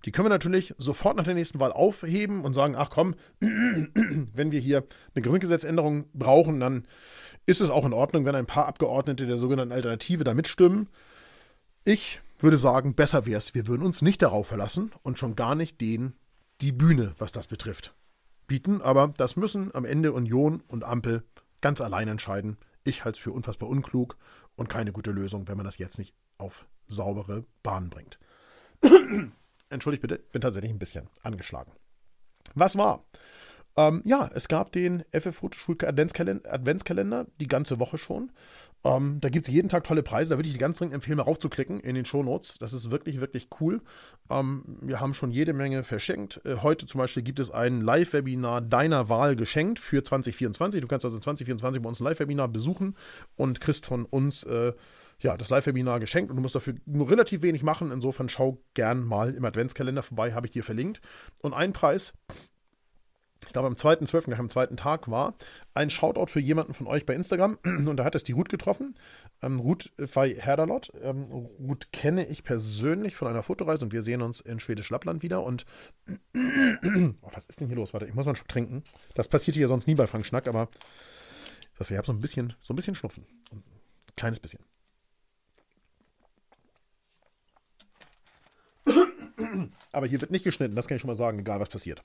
Die 0.07 0.13
können 0.13 0.27
wir 0.27 0.31
natürlich 0.31 0.73
sofort 0.79 1.17
nach 1.17 1.25
der 1.25 1.35
nächsten 1.35 1.59
Wahl 1.59 1.73
aufheben 1.73 2.45
und 2.45 2.55
sagen, 2.55 2.77
ach 2.77 2.91
komm, 2.91 3.17
wenn 3.41 4.53
wir 4.53 4.61
hier 4.61 4.85
eine 5.15 5.23
Grundgesetzänderung 5.23 6.07
brauchen, 6.15 6.61
dann 6.61 6.87
ist 7.45 7.61
es 7.61 7.71
auch 7.71 7.85
in 7.85 7.93
Ordnung, 7.93 8.25
wenn 8.25 8.37
ein 8.37 8.47
paar 8.47 8.67
Abgeordnete 8.67 9.27
der 9.27 9.37
sogenannten 9.37 9.73
Alternative 9.73 10.23
da 10.23 10.33
mitstimmen. 10.33 10.89
Ich 11.85 12.21
würde 12.39 12.57
sagen, 12.57 12.95
besser 12.95 13.27
wäre 13.27 13.39
es, 13.39 13.55
wir 13.55 13.67
würden 13.67 13.85
uns 13.85 14.01
nicht 14.01 14.23
darauf 14.23 14.47
verlassen 14.47 14.93
und 15.03 15.19
schon 15.19 15.35
gar 15.35 15.57
nicht 15.57 15.81
den 15.81 16.15
die 16.61 16.73
Bühne, 16.73 17.13
was 17.19 17.33
das 17.33 17.49
betrifft, 17.49 17.93
bieten. 18.47 18.81
Aber 18.83 19.13
das 19.17 19.35
müssen 19.35 19.75
am 19.75 19.85
Ende 19.85 20.13
Union 20.13 20.63
und 20.69 20.85
Ampel 20.85 21.25
ganz 21.61 21.81
allein 21.81 22.07
entscheiden. 22.07 22.59
Ich 22.85 23.05
halte 23.05 23.17
es 23.17 23.23
für 23.23 23.33
unfassbar 23.33 23.69
unklug 23.69 24.17
und 24.55 24.69
keine 24.69 24.93
gute 24.93 25.11
Lösung, 25.11 25.49
wenn 25.49 25.57
man 25.57 25.67
das 25.67 25.79
jetzt 25.79 25.99
nicht 25.99 26.15
auf 26.39 26.65
saubere 26.87 27.45
Bahnen 27.65 27.91
bringt. 27.91 28.21
Entschuldigt 29.71 30.03
bitte, 30.03 30.21
bin 30.33 30.41
tatsächlich 30.41 30.71
ein 30.71 30.79
bisschen 30.79 31.09
angeschlagen. 31.23 31.73
Was 32.55 32.77
war? 32.77 33.05
Ähm, 33.77 34.03
ja, 34.05 34.31
es 34.35 34.49
gab 34.49 34.73
den 34.73 35.05
FF 35.13 35.37
Fotoschul 35.37 35.77
Adventskalender 35.85 37.27
die 37.41 37.49
ganze 37.49 37.79
Woche 37.79 37.99
schon. 37.99 38.33
Ähm, 38.85 39.19
da 39.21 39.29
gibt 39.29 39.49
es 39.49 39.53
jeden 39.53 39.69
Tag 39.69 39.85
tolle 39.85 40.03
Preise. 40.03 40.31
Da 40.31 40.39
würde 40.39 40.49
ich 40.49 40.59
ganz 40.59 40.79
dringend 40.79 40.95
empfehlen, 40.95 41.19
mal 41.19 41.25
raufzuklicken 41.25 41.81
in 41.81 41.95
den 41.95 42.05
Shownotes. 42.05 42.59
Das 42.59 42.73
ist 42.73 42.91
wirklich, 42.91 43.21
wirklich 43.21 43.49
cool. 43.61 43.83
Ähm, 44.31 44.79
wir 44.81 45.01
haben 45.01 45.13
schon 45.13 45.31
jede 45.31 45.53
Menge 45.53 45.83
verschenkt. 45.83 46.41
Äh, 46.45 46.57
heute 46.63 46.87
zum 46.87 46.99
Beispiel 46.99 47.23
gibt 47.23 47.41
es 47.41 47.51
ein 47.51 47.81
Live-Webinar 47.81 48.61
deiner 48.61 49.09
Wahl 49.09 49.37
geschenkt 49.37 49.79
für 49.79 50.03
2024. 50.03 50.81
Du 50.81 50.87
kannst 50.87 51.05
also 51.05 51.19
2024 51.19 51.83
bei 51.83 51.89
uns 51.89 52.01
ein 52.01 52.05
Live-Webinar 52.05 52.49
besuchen 52.49 52.97
und 53.35 53.61
kriegst 53.61 53.87
von 53.87 54.05
uns 54.05 54.45
äh, 54.45 54.73
ja, 55.21 55.37
das 55.37 55.51
Live-Webinar 55.51 56.01
geschenkt 56.01 56.31
und 56.31 56.37
du 56.37 56.43
musst 56.43 56.55
dafür 56.55 56.75
nur 56.85 57.11
relativ 57.11 57.43
wenig 57.43 57.63
machen. 57.63 57.91
Insofern 57.91 58.29
schau 58.29 58.59
gern 58.75 59.05
mal 59.05 59.35
im 59.35 59.45
Adventskalender 59.45 60.03
vorbei, 60.03 60.35
habe 60.35 60.47
ich 60.47 60.53
dir 60.53 60.65
verlinkt. 60.65 61.01
Und 61.43 61.55
ein 61.55 61.73
Preis, 61.73 62.13
ich 63.47 63.53
glaube 63.53 63.69
am 63.69 63.75
2.12., 63.75 64.25
gleich 64.25 64.39
am 64.39 64.51
zweiten 64.51 64.77
Tag 64.77 65.11
war, 65.11 65.35
ein 65.73 65.89
Shoutout 65.89 66.27
für 66.27 66.41
jemanden 66.41 66.75
von 66.75 66.87
euch 66.87 67.07
bei 67.07 67.15
Instagram 67.15 67.59
und 67.65 67.97
da 67.97 68.05
hat 68.05 68.15
es 68.15 68.25
die 68.25 68.33
Ruth 68.33 68.49
getroffen. 68.49 68.95
Ähm, 69.43 69.61
Ruth 69.61 69.93
bei 70.15 70.35
Herdalot. 70.35 70.93
Ähm, 71.03 71.25
Ruth 71.61 71.93
kenne 71.93 72.27
ich 72.27 72.45
persönlich 72.45 73.17
von 73.17 73.29
einer 73.29 73.43
Fotoreise 73.43 73.85
und 73.85 73.93
wir 73.93 74.03
sehen 74.03 74.21
uns 74.21 74.41
in 74.41 74.61
Schwedisch 74.61 74.91
Lappland 74.91 75.23
wieder 75.23 75.43
und 75.45 75.65
oh, 76.35 77.29
was 77.33 77.47
ist 77.47 77.61
denn 77.61 77.69
hier 77.69 77.77
los? 77.77 77.95
Warte, 77.95 78.07
ich 78.07 78.15
muss 78.15 78.27
mal 78.27 78.31
einen 78.31 78.37
Schluck 78.37 78.49
trinken. 78.49 78.85
Das 79.15 79.29
passiert 79.29 79.57
hier 79.57 79.69
sonst 79.69 79.87
nie 79.87 79.95
bei 79.95 80.07
Frank 80.07 80.27
Schnack, 80.27 80.47
aber 80.47 80.69
ich 81.79 81.91
habe 81.93 82.07
so 82.07 82.13
ein 82.13 82.21
bisschen, 82.21 82.55
so 82.61 82.73
ein 82.73 82.77
bisschen 82.77 82.95
Schnupfen. 82.95 83.27
Ein 83.53 83.63
kleines 84.17 84.41
bisschen. 84.41 84.61
Aber 89.93 90.07
hier 90.07 90.21
wird 90.21 90.31
nicht 90.31 90.45
geschnitten, 90.45 90.77
das 90.77 90.89
kann 90.89 90.97
ich 90.97 91.01
schon 91.01 91.09
mal 91.09 91.15
sagen, 91.15 91.39
egal 91.39 91.61
was 91.61 91.69
passiert. 91.69 92.03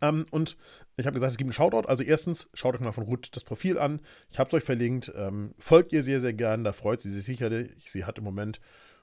Ähm, 0.00 0.26
und 0.30 0.56
ich 0.96 1.06
habe 1.06 1.14
gesagt, 1.14 1.32
es 1.32 1.36
gibt 1.36 1.48
einen 1.48 1.52
Shoutout. 1.52 1.88
Also 1.88 2.02
erstens, 2.02 2.48
schaut 2.54 2.74
euch 2.74 2.80
mal 2.80 2.92
von 2.92 3.04
Ruth 3.04 3.28
das 3.32 3.44
Profil 3.44 3.78
an. 3.78 4.00
Ich 4.30 4.38
habe 4.38 4.48
es 4.48 4.54
euch 4.54 4.64
verlinkt. 4.64 5.12
Ähm, 5.14 5.54
folgt 5.58 5.92
ihr 5.92 6.02
sehr, 6.02 6.20
sehr 6.20 6.32
gern. 6.32 6.64
Da 6.64 6.72
freut 6.72 7.00
sie 7.00 7.10
sich 7.10 7.24
sicherlich. 7.24 7.90
Sie 7.90 8.04
hat 8.04 8.18
im 8.18 8.24
Moment 8.24 8.60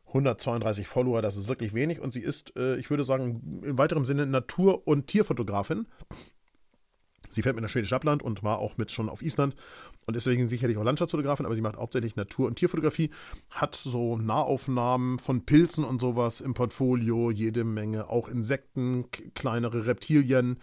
132 0.07 0.87
Follower. 0.87 1.21
Das 1.21 1.37
ist 1.37 1.47
wirklich 1.47 1.73
wenig. 1.73 1.99
Und 1.99 2.13
sie 2.13 2.21
ist, 2.21 2.55
äh, 2.55 2.75
ich 2.77 2.89
würde 2.89 3.03
sagen, 3.03 3.61
im 3.63 3.77
weiteren 3.77 4.05
Sinne 4.05 4.25
Natur- 4.25 4.87
und 4.87 5.07
Tierfotografin. 5.07 5.87
Sie 7.29 7.41
fährt 7.41 7.55
mit 7.55 7.63
nach 7.63 7.69
Schwedisch 7.69 7.91
Lappland 7.91 8.21
und 8.21 8.43
war 8.43 8.59
auch 8.59 8.77
mit 8.77 8.91
schon 8.91 9.07
auf 9.07 9.21
Island 9.21 9.55
und 10.05 10.15
deswegen 10.15 10.47
sicherlich 10.47 10.77
auch 10.77 10.83
Landschaftsfotografin, 10.83 11.45
aber 11.45 11.55
sie 11.55 11.61
macht 11.61 11.77
hauptsächlich 11.77 12.15
Natur- 12.15 12.47
und 12.47 12.55
Tierfotografie, 12.55 13.11
hat 13.49 13.75
so 13.75 14.17
Nahaufnahmen 14.17 15.19
von 15.19 15.45
Pilzen 15.45 15.83
und 15.83 16.01
sowas 16.01 16.41
im 16.41 16.53
Portfolio, 16.53 17.31
jede 17.31 17.63
Menge, 17.63 18.09
auch 18.09 18.27
Insekten, 18.27 19.05
kleinere 19.33 19.85
Reptilien, 19.85 20.59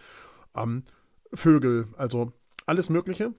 ähm, 0.54 0.82
Vögel, 1.32 1.88
also 1.96 2.32
alles 2.66 2.90
Mögliche 2.90 3.32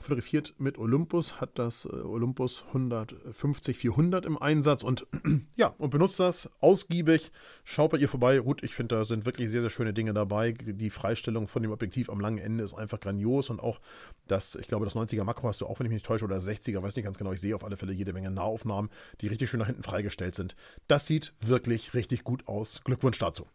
fotografiert 0.00 0.54
mit 0.58 0.78
Olympus, 0.78 1.40
hat 1.40 1.58
das 1.58 1.84
äh, 1.84 1.88
Olympus 1.88 2.64
150-400 2.72 4.26
im 4.26 4.40
Einsatz 4.40 4.82
und 4.82 5.06
ja, 5.56 5.74
und 5.78 5.90
benutzt 5.90 6.20
das 6.20 6.50
ausgiebig. 6.60 7.30
Schaut 7.64 7.90
bei 7.90 7.98
ihr 7.98 8.08
vorbei. 8.08 8.38
Gut, 8.38 8.62
ich 8.62 8.74
finde, 8.74 8.96
da 8.96 9.04
sind 9.04 9.26
wirklich 9.26 9.50
sehr, 9.50 9.60
sehr 9.60 9.70
schöne 9.70 9.92
Dinge 9.92 10.14
dabei. 10.14 10.52
Die 10.52 10.90
Freistellung 10.90 11.48
von 11.48 11.62
dem 11.62 11.72
Objektiv 11.72 12.10
am 12.10 12.20
langen 12.20 12.38
Ende 12.38 12.64
ist 12.64 12.74
einfach 12.74 13.00
grandios 13.00 13.50
und 13.50 13.60
auch 13.60 13.80
das, 14.26 14.54
ich 14.54 14.68
glaube, 14.68 14.84
das 14.84 14.96
90er 14.96 15.24
Makro 15.24 15.48
hast 15.48 15.60
du 15.60 15.66
auch, 15.66 15.78
wenn 15.78 15.86
ich 15.86 15.90
mich 15.90 15.96
nicht 15.96 16.06
täusche, 16.06 16.24
oder 16.24 16.36
das 16.36 16.48
60er, 16.48 16.82
weiß 16.82 16.96
nicht 16.96 17.04
ganz 17.04 17.18
genau. 17.18 17.32
Ich 17.32 17.40
sehe 17.40 17.54
auf 17.54 17.64
alle 17.64 17.76
Fälle 17.76 17.92
jede 17.92 18.12
Menge 18.12 18.30
Nahaufnahmen, 18.30 18.90
die 19.20 19.28
richtig 19.28 19.50
schön 19.50 19.60
nach 19.60 19.66
hinten 19.66 19.82
freigestellt 19.82 20.34
sind. 20.34 20.56
Das 20.88 21.06
sieht 21.06 21.34
wirklich 21.40 21.94
richtig 21.94 22.24
gut 22.24 22.48
aus. 22.48 22.82
Glückwunsch 22.84 23.18
dazu. 23.18 23.46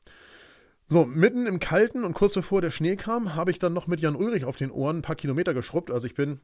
So, 0.92 1.06
mitten 1.06 1.48
im 1.48 1.62
Kalten 1.62 2.04
und 2.04 2.16
kurz 2.16 2.34
bevor 2.34 2.60
der 2.60 2.70
Schnee 2.70 2.98
kam, 2.98 3.34
habe 3.34 3.50
ich 3.50 3.60
dann 3.60 3.72
noch 3.72 3.88
mit 3.88 4.02
Jan 4.02 4.14
Ulrich 4.14 4.44
auf 4.44 4.58
den 4.58 4.72
Ohren 4.72 4.98
ein 4.98 5.02
paar 5.02 5.16
Kilometer 5.16 5.54
geschrubbt. 5.54 5.90
Also 5.90 6.06
ich 6.06 6.16
bin 6.16 6.42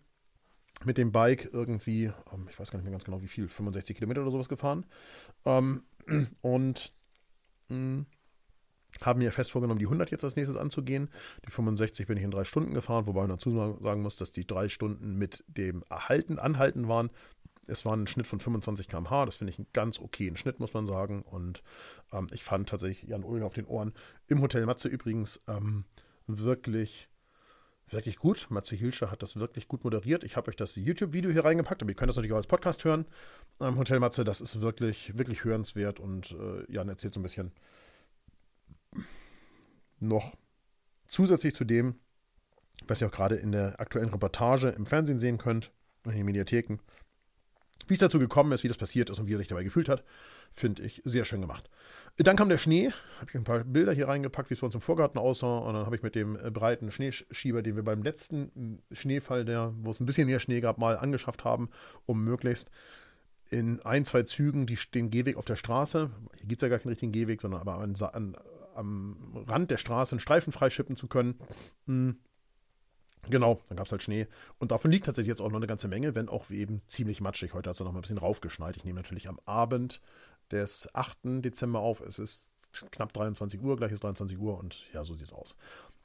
mit 0.86 0.98
dem 0.98 1.12
Bike 1.12 1.50
irgendwie, 1.52 2.14
ähm, 2.32 2.48
ich 2.50 2.58
weiß 2.58 2.72
gar 2.72 2.78
nicht 2.80 2.86
mehr 2.86 2.94
ganz 2.94 3.04
genau 3.04 3.22
wie 3.22 3.28
viel, 3.28 3.50
65 3.50 3.98
Kilometer 3.98 4.22
oder 4.22 4.32
sowas 4.32 4.48
gefahren. 4.48 4.86
Ähm, 5.44 5.84
und 6.42 6.94
hm, 7.68 8.06
haben 9.02 9.20
mir 9.20 9.34
fest 9.34 9.52
vorgenommen, 9.52 9.80
die 9.80 9.86
100 9.86 10.12
jetzt 10.12 10.24
als 10.24 10.38
nächstes 10.38 10.56
anzugehen. 10.56 11.10
Die 11.46 11.52
65 11.52 12.08
bin 12.08 12.16
ich 12.16 12.24
in 12.24 12.32
drei 12.32 12.46
Stunden 12.46 12.74
gefahren, 12.74 13.06
wobei 13.06 13.20
man 13.20 13.32
dazu 13.32 13.52
sagen 13.82 14.02
muss, 14.02 14.16
dass 14.16 14.32
die 14.32 14.48
drei 14.48 14.70
Stunden 14.70 15.18
mit 15.18 15.44
dem 15.50 15.84
Erhalten, 15.90 16.40
Anhalten 16.40 16.88
waren. 16.88 17.10
Es 17.68 17.86
war 17.86 17.96
ein 17.96 18.08
Schnitt 18.08 18.28
von 18.28 18.40
25 18.40 18.88
km/h, 18.88 19.26
das 19.26 19.36
finde 19.36 19.52
ich 19.52 19.60
einen 19.60 19.68
ganz 19.74 20.00
okayen 20.00 20.38
Schnitt, 20.38 20.60
muss 20.60 20.74
man 20.74 20.88
sagen. 20.88 21.22
Und 21.22 21.64
ähm, 22.12 22.28
ich 22.32 22.44
fand 22.44 22.70
tatsächlich 22.70 23.10
Jan 23.10 23.24
Ulrich 23.24 23.44
auf 23.44 23.54
den 23.54 23.66
Ohren 23.66 23.94
im 24.28 24.42
Hotel 24.42 24.66
Matze 24.66 24.88
übrigens 24.88 25.40
ähm, 25.48 25.86
wirklich, 26.28 27.10
wirklich 27.90 28.18
gut. 28.18 28.48
Matze 28.50 28.76
Hilscher 28.76 29.12
hat 29.12 29.22
das 29.22 29.36
wirklich 29.36 29.68
gut 29.68 29.84
moderiert. 29.84 30.24
Ich 30.24 30.36
habe 30.38 30.50
euch 30.50 30.56
das 30.56 30.76
YouTube-Video 30.76 31.32
hier 31.32 31.46
reingepackt, 31.46 31.82
aber 31.82 31.92
ihr 31.92 31.96
könnt 31.96 32.10
das 32.10 32.16
natürlich 32.16 32.34
auch 32.34 32.38
als 32.38 32.48
Podcast 32.48 32.84
hören. 32.86 33.06
Ähm, 33.60 33.78
Hotel 33.78 34.00
Matze, 34.00 34.24
das 34.24 34.42
ist 34.42 34.62
wirklich, 34.62 35.18
wirklich 35.18 35.44
hörenswert 35.44 36.00
und 36.00 36.32
äh, 36.32 36.72
Jan 36.72 36.90
erzählt 36.90 37.14
so 37.14 37.20
ein 37.20 37.24
bisschen 37.24 37.52
noch 40.00 40.36
zusätzlich 41.08 41.56
zu 41.56 41.64
dem, 41.64 41.96
was 42.88 43.02
ihr 43.02 43.08
auch 43.08 43.12
gerade 43.12 43.36
in 43.36 43.52
der 43.52 43.80
aktuellen 43.80 44.10
Reportage 44.10 44.70
im 44.70 44.86
Fernsehen 44.86 45.20
sehen 45.20 45.38
könnt, 45.38 45.72
in 46.06 46.12
den 46.12 46.26
Mediatheken. 46.26 46.80
Wie 47.88 47.94
es 47.94 48.00
dazu 48.00 48.20
gekommen 48.20 48.52
ist, 48.52 48.64
wie 48.64 48.68
das 48.68 48.78
passiert 48.78 49.10
ist 49.10 49.20
und 49.20 49.28
wie 49.28 49.34
er 49.34 49.38
sich 49.38 49.48
dabei 49.48 49.64
gefühlt 49.64 49.90
hat, 49.90 50.04
finde 50.54 50.84
ich 50.84 51.02
sehr 51.06 51.26
schön 51.26 51.42
gemacht. 51.42 51.70
Dann 52.18 52.36
kam 52.36 52.50
der 52.50 52.58
Schnee, 52.58 52.92
habe 53.20 53.30
ich 53.30 53.36
ein 53.36 53.44
paar 53.44 53.64
Bilder 53.64 53.94
hier 53.94 54.08
reingepackt, 54.08 54.50
wie 54.50 54.56
es 54.56 54.60
bei 54.60 54.66
uns 54.66 54.76
im 54.76 54.82
Vorgarten 54.82 55.20
aussah. 55.20 55.60
Und 55.60 55.76
dann 55.76 55.86
habe 55.86 55.96
ich 55.96 56.04
mit 56.04 56.16
dem 56.16 56.36
äh, 56.36 56.50
breiten 56.50 56.92
Schneeschieber, 56.92 57.62
den 57.62 57.76
wir 57.76 57.84
beim 57.84 58.02
letzten 58.02 58.82
äh, 58.92 58.96
Schneefall, 58.96 59.46
der, 59.46 59.74
wo 59.82 59.92
es 59.92 60.00
ein 60.00 60.06
bisschen 60.06 60.28
mehr 60.28 60.40
Schnee 60.40 60.62
gab, 60.62 60.78
mal 60.78 60.98
angeschafft 60.98 61.44
haben, 61.44 61.70
um 62.06 62.24
möglichst 62.24 62.72
in 63.50 63.80
ein, 63.84 64.04
zwei 64.04 64.24
Zügen 64.24 64.66
die, 64.66 64.78
den 64.94 65.10
Gehweg 65.10 65.38
auf 65.38 65.46
der 65.46 65.56
Straße, 65.56 66.12
hier 66.36 66.48
gibt 66.48 66.62
es 66.62 66.64
ja 66.64 66.70
gar 66.70 66.80
keinen 66.80 66.90
richtigen 66.90 67.12
Gehweg, 67.14 67.42
sondern 67.42 67.62
aber 67.62 67.78
an, 67.78 67.96
an, 68.12 68.36
am 68.76 69.46
Rand 69.48 69.72
der 69.72 69.78
Straße 69.78 70.14
einen 70.14 70.20
Streifen 70.20 70.52
freischippen 70.52 70.96
zu 70.96 71.08
können. 71.08 71.36
Hm. 71.86 72.18
Genau, 73.30 73.62
dann 73.68 73.78
gab 73.78 73.88
es 73.88 73.92
halt 73.92 74.04
Schnee. 74.04 74.28
Und 74.60 74.72
davon 74.72 74.92
liegt 74.92 75.06
tatsächlich 75.06 75.30
jetzt 75.30 75.42
auch 75.42 75.50
noch 75.50 75.58
eine 75.58 75.68
ganze 75.68 75.88
Menge, 75.88 76.16
wenn 76.16 76.30
auch 76.30 76.50
eben 76.50 76.82
ziemlich 76.88 77.20
matschig. 77.20 77.54
Heute 77.54 77.70
hat 77.70 77.76
es 77.76 77.80
noch 77.80 77.92
mal 77.92 78.00
ein 78.00 78.02
bisschen 78.02 78.18
raufgeschneit. 78.18 78.78
Ich 78.78 78.86
nehme 78.86 79.00
natürlich 79.00 79.28
am 79.28 79.40
Abend 79.46 80.02
des 80.52 80.90
8. 80.94 81.44
Dezember 81.44 81.80
auf. 81.80 82.00
Es 82.02 82.20
ist 82.20 82.52
knapp 82.92 83.12
23 83.14 83.62
Uhr, 83.62 83.76
gleich 83.76 83.92
ist 83.92 84.04
23 84.04 84.38
Uhr 84.38 84.58
und 84.58 84.86
ja, 84.94 85.04
so 85.04 85.14
sieht 85.16 85.28
es 85.28 85.34
aus. 85.34 85.56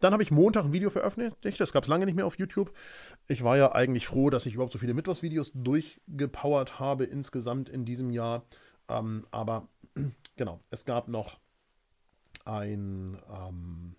Dann 0.00 0.12
habe 0.12 0.22
ich 0.24 0.32
Montag 0.32 0.64
ein 0.64 0.72
Video 0.72 0.90
veröffentlicht. 0.90 1.60
Das 1.60 1.72
gab 1.72 1.84
es 1.84 1.88
lange 1.88 2.06
nicht 2.06 2.16
mehr 2.16 2.26
auf 2.26 2.38
YouTube. 2.38 2.72
Ich 3.28 3.44
war 3.44 3.56
ja 3.56 3.72
eigentlich 3.72 4.08
froh, 4.08 4.30
dass 4.30 4.46
ich 4.46 4.54
überhaupt 4.54 4.72
so 4.72 4.78
viele 4.78 4.94
Mittwochsvideos 4.94 5.52
durchgepowert 5.54 6.80
habe 6.80 7.04
insgesamt 7.04 7.68
in 7.68 7.84
diesem 7.84 8.10
Jahr. 8.10 8.44
Ähm, 8.88 9.26
aber 9.30 9.68
genau, 10.36 10.58
es 10.70 10.84
gab 10.84 11.06
noch 11.06 11.38
ein 12.44 13.16
ähm, 13.30 13.94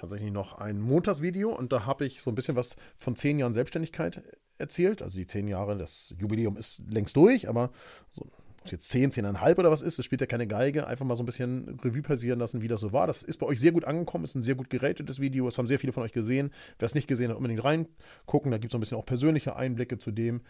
tatsächlich 0.00 0.32
noch 0.32 0.54
ein 0.54 0.80
Montagsvideo 0.80 1.54
und 1.54 1.72
da 1.72 1.86
habe 1.86 2.06
ich 2.06 2.20
so 2.22 2.30
ein 2.30 2.34
bisschen 2.34 2.56
was 2.56 2.76
von 2.96 3.16
zehn 3.16 3.38
Jahren 3.38 3.54
Selbstständigkeit 3.54 4.22
erzählt. 4.58 5.02
Also 5.02 5.16
die 5.16 5.26
zehn 5.26 5.48
Jahre, 5.48 5.76
das 5.76 6.14
Jubiläum 6.18 6.56
ist 6.56 6.82
längst 6.88 7.16
durch, 7.16 7.48
aber 7.48 7.70
so, 8.12 8.24
ob 8.62 8.70
jetzt 8.70 8.88
zehn, 8.90 9.10
zehneinhalb 9.10 9.58
oder 9.58 9.70
was 9.70 9.80
ist, 9.80 9.98
das 9.98 10.04
spielt 10.04 10.20
ja 10.20 10.26
keine 10.26 10.46
Geige. 10.46 10.86
Einfach 10.86 11.06
mal 11.06 11.16
so 11.16 11.22
ein 11.22 11.26
bisschen 11.26 11.80
Revue 11.82 12.02
passieren 12.02 12.38
lassen, 12.38 12.60
wie 12.60 12.68
das 12.68 12.80
so 12.80 12.92
war. 12.92 13.06
Das 13.06 13.22
ist 13.22 13.38
bei 13.38 13.46
euch 13.46 13.58
sehr 13.58 13.72
gut 13.72 13.84
angekommen, 13.84 14.24
ist 14.24 14.34
ein 14.34 14.42
sehr 14.42 14.54
gut 14.54 14.68
geratetes 14.68 15.18
Video, 15.18 15.46
das 15.46 15.56
haben 15.56 15.66
sehr 15.66 15.78
viele 15.78 15.92
von 15.92 16.02
euch 16.02 16.12
gesehen. 16.12 16.50
Wer 16.78 16.86
es 16.86 16.94
nicht 16.94 17.08
gesehen 17.08 17.30
hat, 17.30 17.36
unbedingt 17.36 17.64
reingucken. 17.64 18.50
Da 18.50 18.58
gibt 18.58 18.70
es 18.70 18.72
so 18.72 18.78
ein 18.78 18.80
bisschen 18.80 18.98
auch 18.98 19.06
persönliche 19.06 19.56
Einblicke 19.56 19.98
zu 19.98 20.10
dem, 20.10 20.42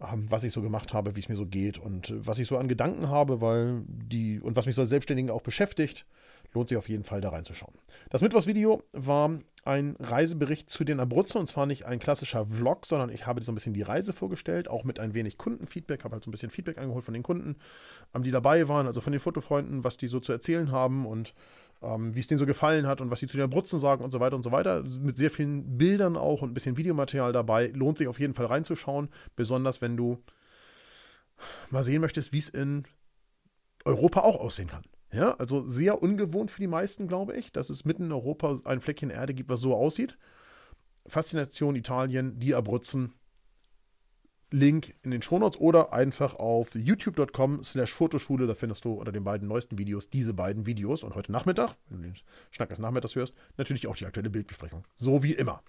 was 0.00 0.44
ich 0.44 0.52
so 0.52 0.62
gemacht 0.62 0.94
habe, 0.94 1.14
wie 1.14 1.20
es 1.20 1.28
mir 1.28 1.36
so 1.36 1.46
geht 1.46 1.78
und 1.78 2.12
was 2.16 2.38
ich 2.38 2.48
so 2.48 2.56
an 2.56 2.68
Gedanken 2.68 3.08
habe, 3.08 3.40
weil 3.40 3.82
die 3.86 4.40
und 4.40 4.56
was 4.56 4.66
mich 4.66 4.74
so 4.74 4.82
als 4.82 4.90
Selbstständigen 4.90 5.30
auch 5.30 5.42
beschäftigt 5.42 6.06
lohnt 6.52 6.68
sich 6.68 6.78
auf 6.78 6.88
jeden 6.88 7.04
Fall 7.04 7.20
da 7.20 7.30
reinzuschauen. 7.30 7.74
Das 8.10 8.22
Mittwochsvideo 8.22 8.82
war 8.92 9.38
ein 9.64 9.96
Reisebericht 10.00 10.70
zu 10.70 10.84
den 10.84 11.00
Abruzzen 11.00 11.38
und 11.38 11.46
zwar 11.46 11.66
nicht 11.66 11.84
ein 11.84 11.98
klassischer 11.98 12.46
Vlog, 12.46 12.86
sondern 12.86 13.10
ich 13.10 13.26
habe 13.26 13.42
so 13.42 13.52
ein 13.52 13.54
bisschen 13.54 13.74
die 13.74 13.82
Reise 13.82 14.12
vorgestellt, 14.12 14.68
auch 14.68 14.84
mit 14.84 14.98
ein 14.98 15.14
wenig 15.14 15.36
Kundenfeedback, 15.36 16.04
habe 16.04 16.14
halt 16.14 16.24
so 16.24 16.30
ein 16.30 16.32
bisschen 16.32 16.50
Feedback 16.50 16.78
eingeholt 16.78 17.04
von 17.04 17.14
den 17.14 17.22
Kunden, 17.22 17.56
ähm, 18.14 18.22
die 18.22 18.30
dabei 18.30 18.68
waren, 18.68 18.86
also 18.86 19.00
von 19.00 19.12
den 19.12 19.20
Fotofreunden, 19.20 19.84
was 19.84 19.96
die 19.96 20.06
so 20.06 20.18
zu 20.18 20.32
erzählen 20.32 20.72
haben 20.72 21.06
und 21.06 21.34
ähm, 21.82 22.14
wie 22.14 22.20
es 22.20 22.26
denen 22.26 22.38
so 22.38 22.46
gefallen 22.46 22.86
hat 22.86 23.00
und 23.00 23.10
was 23.10 23.20
sie 23.20 23.26
zu 23.26 23.36
den 23.36 23.44
Abruzzen 23.44 23.80
sagen 23.80 24.04
und 24.04 24.10
so 24.10 24.20
weiter 24.20 24.36
und 24.36 24.42
so 24.42 24.52
weiter. 24.52 24.82
Mit 24.82 25.16
sehr 25.16 25.30
vielen 25.30 25.78
Bildern 25.78 26.16
auch 26.16 26.42
und 26.42 26.50
ein 26.50 26.54
bisschen 26.54 26.76
Videomaterial 26.76 27.32
dabei. 27.32 27.68
Lohnt 27.68 27.98
sich 27.98 28.08
auf 28.08 28.20
jeden 28.20 28.34
Fall 28.34 28.46
reinzuschauen, 28.46 29.08
besonders 29.36 29.80
wenn 29.80 29.96
du 29.96 30.18
mal 31.70 31.82
sehen 31.82 32.00
möchtest, 32.00 32.32
wie 32.32 32.38
es 32.38 32.48
in 32.48 32.84
Europa 33.84 34.20
auch 34.20 34.36
aussehen 34.36 34.68
kann. 34.68 34.84
Ja, 35.12 35.32
also 35.34 35.66
sehr 35.66 36.02
ungewohnt 36.02 36.50
für 36.50 36.60
die 36.60 36.68
meisten, 36.68 37.08
glaube 37.08 37.34
ich, 37.34 37.52
dass 37.52 37.68
es 37.68 37.84
mitten 37.84 38.04
in 38.04 38.12
Europa 38.12 38.60
ein 38.64 38.80
Fleckchen 38.80 39.10
Erde 39.10 39.34
gibt, 39.34 39.50
was 39.50 39.60
so 39.60 39.74
aussieht. 39.74 40.16
Faszination 41.06 41.74
Italien, 41.74 42.38
die 42.38 42.54
Abruzzen. 42.54 43.14
Link 44.50 44.94
in 45.02 45.12
den 45.12 45.22
Shownotes 45.22 45.60
oder 45.60 45.92
einfach 45.92 46.34
auf 46.34 46.74
youtube.com 46.74 47.62
slash 47.62 47.92
Fotoschule. 47.92 48.46
Da 48.46 48.54
findest 48.54 48.84
du 48.84 48.94
unter 48.94 49.12
den 49.12 49.24
beiden 49.24 49.48
neuesten 49.48 49.78
Videos 49.78 50.10
diese 50.10 50.34
beiden 50.34 50.66
Videos. 50.66 51.04
Und 51.04 51.14
heute 51.14 51.32
Nachmittag, 51.32 51.76
wenn 51.88 52.02
du 52.02 52.08
den 52.08 52.16
Schnack 52.50 52.70
des 52.70 52.78
Nachmittags 52.78 53.14
hörst, 53.14 53.34
natürlich 53.56 53.86
auch 53.86 53.96
die 53.96 54.06
aktuelle 54.06 54.30
Bildbesprechung. 54.30 54.84
So 54.96 55.22
wie 55.22 55.32
immer. 55.32 55.62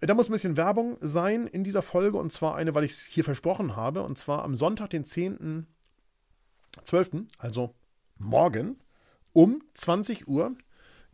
Da 0.00 0.14
muss 0.14 0.28
ein 0.28 0.32
bisschen 0.32 0.56
Werbung 0.56 0.98
sein 1.00 1.46
in 1.46 1.64
dieser 1.64 1.82
Folge. 1.82 2.18
Und 2.18 2.32
zwar 2.32 2.54
eine, 2.54 2.74
weil 2.74 2.84
ich 2.84 2.92
es 2.92 3.04
hier 3.04 3.24
versprochen 3.24 3.76
habe. 3.76 4.02
Und 4.02 4.18
zwar 4.18 4.44
am 4.44 4.54
Sonntag, 4.54 4.90
den 4.90 5.04
10.12., 5.04 7.26
also 7.38 7.74
morgen 8.18 8.76
um 9.32 9.62
20 9.74 10.28
Uhr 10.28 10.56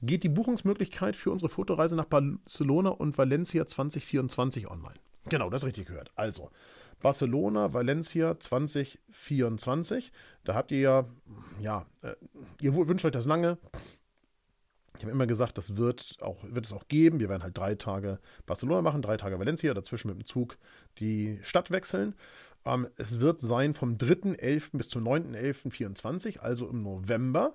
geht 0.02 0.24
die 0.24 0.28
Buchungsmöglichkeit 0.28 1.16
für 1.16 1.30
unsere 1.30 1.48
Fotoreise 1.48 1.96
nach 1.96 2.04
Barcelona 2.04 2.90
und 2.90 3.16
Valencia 3.16 3.66
2024 3.66 4.68
online. 4.68 4.98
Genau, 5.32 5.48
das 5.48 5.64
richtig 5.64 5.86
gehört. 5.86 6.12
Also, 6.14 6.50
Barcelona, 7.00 7.72
Valencia 7.72 8.38
2024. 8.38 10.12
Da 10.44 10.54
habt 10.54 10.70
ihr 10.72 10.78
ja, 10.78 11.04
ja, 11.58 11.86
äh, 12.02 12.12
ihr 12.60 12.74
wünscht 12.74 13.06
euch 13.06 13.12
das 13.12 13.24
lange. 13.24 13.56
Ich 14.98 15.02
habe 15.04 15.10
immer 15.10 15.26
gesagt, 15.26 15.56
das 15.56 15.78
wird, 15.78 16.18
auch, 16.20 16.36
wird 16.42 16.66
es 16.66 16.72
auch 16.74 16.86
geben. 16.88 17.18
Wir 17.18 17.30
werden 17.30 17.42
halt 17.42 17.56
drei 17.56 17.76
Tage 17.76 18.18
Barcelona 18.44 18.82
machen, 18.82 19.00
drei 19.00 19.16
Tage 19.16 19.38
Valencia, 19.38 19.72
dazwischen 19.72 20.08
mit 20.08 20.18
dem 20.18 20.26
Zug 20.26 20.58
die 20.98 21.38
Stadt 21.40 21.70
wechseln. 21.70 22.14
Ähm, 22.66 22.88
es 22.98 23.18
wird 23.18 23.40
sein 23.40 23.72
vom 23.72 23.96
3.11. 23.96 24.76
bis 24.76 24.90
zum 24.90 25.02
9.11.24, 25.08 26.40
also 26.40 26.68
im 26.68 26.82
November. 26.82 27.54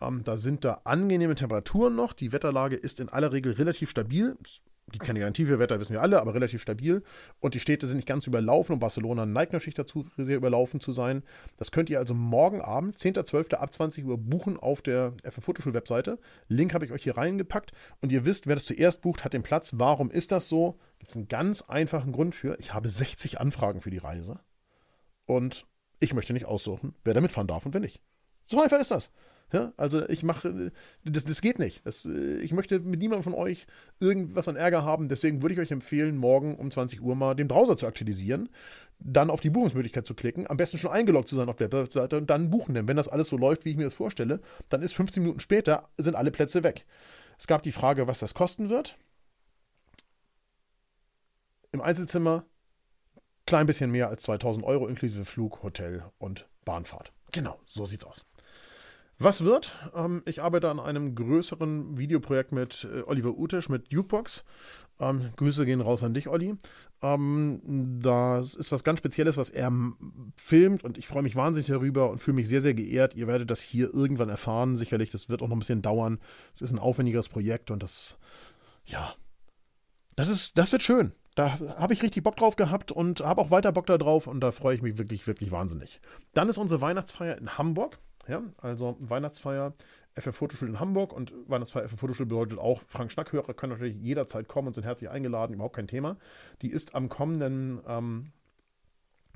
Ähm, 0.00 0.22
da 0.22 0.36
sind 0.36 0.64
da 0.64 0.82
angenehme 0.84 1.34
Temperaturen 1.34 1.96
noch. 1.96 2.12
Die 2.12 2.30
Wetterlage 2.30 2.76
ist 2.76 3.00
in 3.00 3.08
aller 3.08 3.32
Regel 3.32 3.54
relativ 3.54 3.90
stabil. 3.90 4.36
Es 4.44 4.60
gibt 4.92 5.04
keine 5.04 5.18
Garantie 5.18 5.46
für 5.46 5.58
Wetter, 5.58 5.80
wissen 5.80 5.94
wir 5.94 6.02
alle, 6.02 6.20
aber 6.20 6.34
relativ 6.34 6.62
stabil. 6.62 7.02
Und 7.40 7.54
die 7.54 7.60
Städte 7.60 7.86
sind 7.86 7.96
nicht 7.96 8.08
ganz 8.08 8.26
überlaufen 8.26 8.74
und 8.74 8.78
Barcelona 8.78 9.26
neigt 9.26 9.52
natürlich 9.52 9.74
dazu, 9.74 10.06
sehr 10.16 10.36
überlaufen 10.36 10.78
zu 10.78 10.92
sein. 10.92 11.24
Das 11.56 11.72
könnt 11.72 11.90
ihr 11.90 11.98
also 11.98 12.14
morgen 12.14 12.60
Abend, 12.60 12.96
10.12. 12.96 13.54
ab 13.54 13.72
20 13.72 14.04
Uhr 14.04 14.16
buchen 14.16 14.58
auf 14.58 14.82
der 14.82 15.14
FF 15.24 15.42
Fotoschul-Webseite. 15.44 16.18
Link 16.48 16.72
habe 16.72 16.84
ich 16.84 16.92
euch 16.92 17.02
hier 17.02 17.16
reingepackt. 17.16 17.72
Und 18.00 18.12
ihr 18.12 18.24
wisst, 18.24 18.46
wer 18.46 18.54
das 18.54 18.64
zuerst 18.64 19.02
bucht, 19.02 19.24
hat 19.24 19.32
den 19.32 19.42
Platz. 19.42 19.72
Warum 19.74 20.10
ist 20.10 20.30
das 20.30 20.48
so? 20.48 20.78
Gibt 20.98 21.10
es 21.10 21.16
einen 21.16 21.28
ganz 21.28 21.62
einfachen 21.62 22.12
Grund 22.12 22.34
für. 22.34 22.56
Ich 22.60 22.72
habe 22.72 22.88
60 22.88 23.40
Anfragen 23.40 23.80
für 23.80 23.90
die 23.90 23.98
Reise. 23.98 24.38
Und 25.24 25.66
ich 25.98 26.14
möchte 26.14 26.32
nicht 26.32 26.46
aussuchen, 26.46 26.94
wer 27.04 27.14
da 27.14 27.20
mitfahren 27.20 27.48
darf 27.48 27.66
und 27.66 27.74
wer 27.74 27.80
nicht. 27.80 28.02
So 28.44 28.60
einfach 28.62 28.78
ist 28.80 28.92
das. 28.92 29.10
Ja, 29.52 29.72
also 29.76 30.08
ich 30.08 30.24
mache, 30.24 30.72
das, 31.04 31.24
das 31.24 31.40
geht 31.40 31.60
nicht. 31.60 31.86
Das, 31.86 32.04
ich 32.04 32.52
möchte 32.52 32.80
mit 32.80 32.98
niemandem 32.98 33.22
von 33.22 33.34
euch 33.34 33.66
irgendwas 34.00 34.48
an 34.48 34.56
Ärger 34.56 34.82
haben. 34.82 35.08
Deswegen 35.08 35.40
würde 35.40 35.54
ich 35.54 35.60
euch 35.60 35.70
empfehlen, 35.70 36.16
morgen 36.16 36.56
um 36.56 36.70
20 36.70 37.00
Uhr 37.00 37.14
mal 37.14 37.34
den 37.34 37.46
Browser 37.46 37.76
zu 37.76 37.86
aktualisieren, 37.86 38.48
dann 38.98 39.30
auf 39.30 39.40
die 39.40 39.50
Buchungsmöglichkeit 39.50 40.04
zu 40.04 40.14
klicken, 40.14 40.48
am 40.50 40.56
besten 40.56 40.78
schon 40.78 40.90
eingeloggt 40.90 41.28
zu 41.28 41.36
sein 41.36 41.48
auf 41.48 41.56
der 41.56 41.70
Webseite 41.70 42.16
und 42.16 42.28
dann 42.28 42.50
buchen. 42.50 42.74
Denn 42.74 42.88
wenn 42.88 42.96
das 42.96 43.06
alles 43.06 43.28
so 43.28 43.36
läuft, 43.36 43.64
wie 43.64 43.70
ich 43.70 43.76
mir 43.76 43.84
das 43.84 43.94
vorstelle, 43.94 44.40
dann 44.68 44.82
ist 44.82 44.94
15 44.94 45.22
Minuten 45.22 45.40
später, 45.40 45.88
sind 45.96 46.16
alle 46.16 46.32
Plätze 46.32 46.64
weg. 46.64 46.84
Es 47.38 47.46
gab 47.46 47.62
die 47.62 47.72
Frage, 47.72 48.08
was 48.08 48.18
das 48.18 48.34
kosten 48.34 48.68
wird. 48.68 48.96
Im 51.70 51.82
Einzelzimmer 51.82 52.46
klein 53.46 53.66
bisschen 53.66 53.92
mehr 53.92 54.08
als 54.08 54.24
2000 54.24 54.64
Euro 54.64 54.88
inklusive 54.88 55.24
Flug, 55.24 55.62
Hotel 55.62 56.04
und 56.18 56.48
Bahnfahrt. 56.64 57.12
Genau, 57.30 57.60
so 57.64 57.86
sieht's 57.86 58.04
aus. 58.04 58.25
Was 59.18 59.44
wird? 59.44 59.72
Ähm, 59.94 60.22
ich 60.26 60.42
arbeite 60.42 60.70
an 60.70 60.78
einem 60.78 61.14
größeren 61.14 61.96
Videoprojekt 61.96 62.52
mit 62.52 62.86
äh, 62.92 63.02
Oliver 63.02 63.38
Utisch 63.38 63.70
mit 63.70 63.90
Jukebox. 63.90 64.44
Ähm, 65.00 65.30
Grüße 65.36 65.64
gehen 65.64 65.80
raus 65.80 66.02
an 66.02 66.12
dich, 66.12 66.28
Olli. 66.28 66.54
Ähm, 67.02 67.98
das 68.02 68.54
ist 68.54 68.72
was 68.72 68.84
ganz 68.84 68.98
Spezielles, 68.98 69.38
was 69.38 69.48
er 69.48 69.72
filmt 70.36 70.84
und 70.84 70.98
ich 70.98 71.08
freue 71.08 71.22
mich 71.22 71.34
wahnsinnig 71.34 71.68
darüber 71.68 72.10
und 72.10 72.18
fühle 72.18 72.34
mich 72.34 72.48
sehr, 72.48 72.60
sehr 72.60 72.74
geehrt. 72.74 73.14
Ihr 73.14 73.26
werdet 73.26 73.50
das 73.50 73.60
hier 73.60 73.92
irgendwann 73.92 74.28
erfahren, 74.28 74.76
sicherlich. 74.76 75.10
Das 75.10 75.30
wird 75.30 75.40
auch 75.40 75.48
noch 75.48 75.56
ein 75.56 75.60
bisschen 75.60 75.82
dauern. 75.82 76.18
Es 76.54 76.60
ist 76.60 76.72
ein 76.72 76.78
aufwendigeres 76.78 77.30
Projekt 77.30 77.70
und 77.70 77.82
das, 77.82 78.18
ja, 78.84 79.14
das 80.14 80.28
ist, 80.28 80.58
das 80.58 80.72
wird 80.72 80.82
schön. 80.82 81.12
Da 81.36 81.58
habe 81.76 81.92
ich 81.92 82.02
richtig 82.02 82.22
Bock 82.22 82.36
drauf 82.36 82.56
gehabt 82.56 82.92
und 82.92 83.20
habe 83.20 83.42
auch 83.42 83.50
weiter 83.50 83.72
Bock 83.72 83.86
darauf 83.86 84.26
und 84.26 84.40
da 84.40 84.52
freue 84.52 84.74
ich 84.74 84.82
mich 84.82 84.96
wirklich, 84.96 85.26
wirklich 85.26 85.50
wahnsinnig. 85.50 86.00
Dann 86.32 86.48
ist 86.48 86.56
unsere 86.58 86.80
Weihnachtsfeier 86.80 87.36
in 87.36 87.58
Hamburg. 87.58 87.98
Ja, 88.28 88.42
also 88.58 88.96
Weihnachtsfeier 88.98 89.74
FF 90.18 90.34
Fotoschule 90.34 90.70
in 90.70 90.80
Hamburg 90.80 91.12
und 91.12 91.32
Weihnachtsfeier 91.46 91.88
FF 91.88 92.00
Fotoschule 92.00 92.26
bedeutet 92.26 92.58
auch, 92.58 92.82
Frank 92.86 93.12
Schnackhörer 93.12 93.54
können 93.54 93.72
natürlich 93.72 93.96
jederzeit 93.96 94.48
kommen 94.48 94.68
und 94.68 94.74
sind 94.74 94.84
herzlich 94.84 95.10
eingeladen, 95.10 95.54
überhaupt 95.54 95.76
kein 95.76 95.86
Thema. 95.86 96.16
Die 96.62 96.70
ist 96.70 96.94
am 96.94 97.08
kommenden, 97.08 97.80
ähm, 97.86 98.32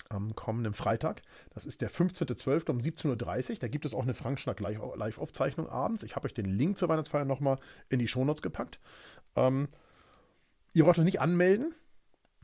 am 0.08 0.34
kommenden 0.34 0.74
Freitag. 0.74 1.22
Das 1.50 1.66
ist 1.66 1.82
der 1.82 1.90
15.12. 1.90 2.70
um 2.70 2.78
17.30 2.78 3.50
Uhr. 3.50 3.56
Da 3.60 3.68
gibt 3.68 3.84
es 3.84 3.94
auch 3.94 4.02
eine 4.02 4.14
Frank 4.14 4.40
Schnack 4.40 4.58
Live-Aufzeichnung 4.60 5.68
abends. 5.68 6.02
Ich 6.02 6.16
habe 6.16 6.26
euch 6.26 6.34
den 6.34 6.46
Link 6.46 6.78
zur 6.78 6.88
Weihnachtsfeier 6.88 7.24
nochmal 7.24 7.58
in 7.90 8.00
die 8.00 8.08
Shownotes 8.08 8.42
gepackt. 8.42 8.80
Ähm, 9.36 9.68
ihr 10.72 10.84
braucht 10.84 10.98
euch 10.98 11.04
nicht 11.04 11.20
anmelden. 11.20 11.74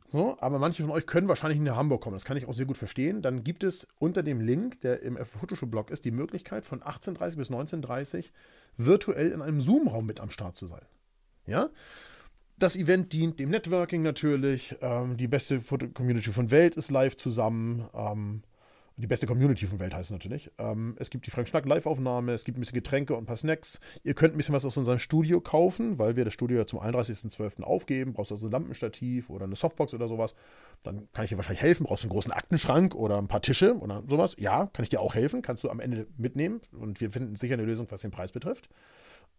So, 0.09 0.37
aber 0.41 0.59
manche 0.59 0.83
von 0.83 0.93
euch 0.93 1.07
können 1.07 1.29
wahrscheinlich 1.29 1.61
nach 1.61 1.77
Hamburg 1.77 2.03
kommen. 2.03 2.15
Das 2.15 2.25
kann 2.25 2.37
ich 2.37 2.47
auch 2.47 2.55
sehr 2.55 2.67
gut 2.67 2.79
verstehen. 2.79 3.23
Dann 3.23 3.43
gibt 3.43 3.65
es 3.65 3.89
unter 3.99 4.23
dem 4.23 4.41
Link, 4.41 4.81
der 4.83 5.03
im 5.03 5.17
Photoshop-Blog 5.17 5.91
ist, 5.91 6.05
die 6.05 6.13
Möglichkeit 6.13 6.65
von 6.65 6.81
18.30 6.81 7.37
bis 7.37 7.51
19.30 7.51 8.27
virtuell 8.77 9.33
in 9.33 9.43
einem 9.43 9.61
Zoom-Raum 9.61 10.07
mit 10.07 10.21
am 10.21 10.31
Start 10.31 10.57
zu 10.57 10.67
sein. 10.67 10.85
Ja? 11.47 11.71
Das 12.59 12.77
Event 12.77 13.13
dient 13.13 13.41
dem 13.41 13.51
Networking 13.51 14.03
natürlich. 14.03 14.77
Ähm, 14.81 15.17
die 15.17 15.29
beste 15.29 15.61
Foto-Community 15.61 16.31
von 16.31 16.51
Welt 16.51 16.77
ist 16.77 16.91
live 16.91 17.17
zusammen. 17.17 17.89
Ähm, 17.93 18.43
Die 18.99 19.07
beste 19.07 19.27
Community 19.27 19.67
von 19.67 19.79
Welt 19.79 19.95
heißt 19.95 20.07
es 20.07 20.11
natürlich. 20.11 20.51
Ähm, 20.57 20.97
es 20.99 21.11
gibt 21.11 21.27
die 21.27 21.31
Frank 21.31 21.49
Schnack 21.49 21.67
Live-Aufnahme, 21.67 22.33
es 22.33 22.45
gibt 22.45 22.57
ein 22.57 22.61
bisschen 22.61 22.77
Getränke 22.77 23.13
und 23.15 23.25
ein 23.25 23.27
paar 23.27 23.37
Snacks. 23.37 23.79
Ihr 24.05 24.15
könnt 24.15 24.33
ein 24.33 24.39
bisschen 24.39 24.55
was 24.55 24.65
aus 24.65 24.79
unserem 24.79 24.99
Studio 24.99 25.43
kaufen, 25.43 25.99
weil 25.99 26.17
wir 26.17 26.25
das 26.25 26.33
Studio 26.33 26.57
ja 26.57 26.67
zum 26.67 26.81
31.12. 26.81 27.63
aufgeben. 27.63 28.15
Brauchst 28.15 28.31
du 28.31 28.37
also 28.37 28.49
ein 28.49 28.53
Lampenstativ 28.53 29.29
oder 29.29 29.45
eine 29.45 29.55
Softbox 29.55 29.93
oder 29.93 30.09
sowas. 30.09 30.35
Dann 30.83 31.09
kann 31.13 31.25
ich 31.25 31.29
dir 31.29 31.37
wahrscheinlich 31.37 31.61
helfen. 31.61 31.85
Brauchst 31.85 32.05
du 32.05 32.07
einen 32.07 32.13
großen 32.13 32.33
Aktenschrank 32.33 32.95
oder 32.95 33.19
ein 33.19 33.29
paar 33.29 33.43
Tische 33.43 33.75
oder 33.79 34.03
sowas. 34.09 34.35
Ja, 34.39 34.65
kann 34.67 34.83
ich 34.83 34.89
dir 34.89 35.03
auch 35.03 35.15
helfen. 35.15 35.43
Kannst 35.43 35.63
du 35.63 35.69
am 35.69 35.81
Ende 35.81 36.07
mitnehmen. 36.17 36.63
Und 36.73 37.03
wir 37.03 37.11
finden 37.11 37.37
sicher 37.37 37.55
eine 37.55 37.65
Lösung, 37.65 37.87
was 37.91 38.01
den 38.01 38.13
Preis 38.13 38.33
betrifft. 38.33 38.71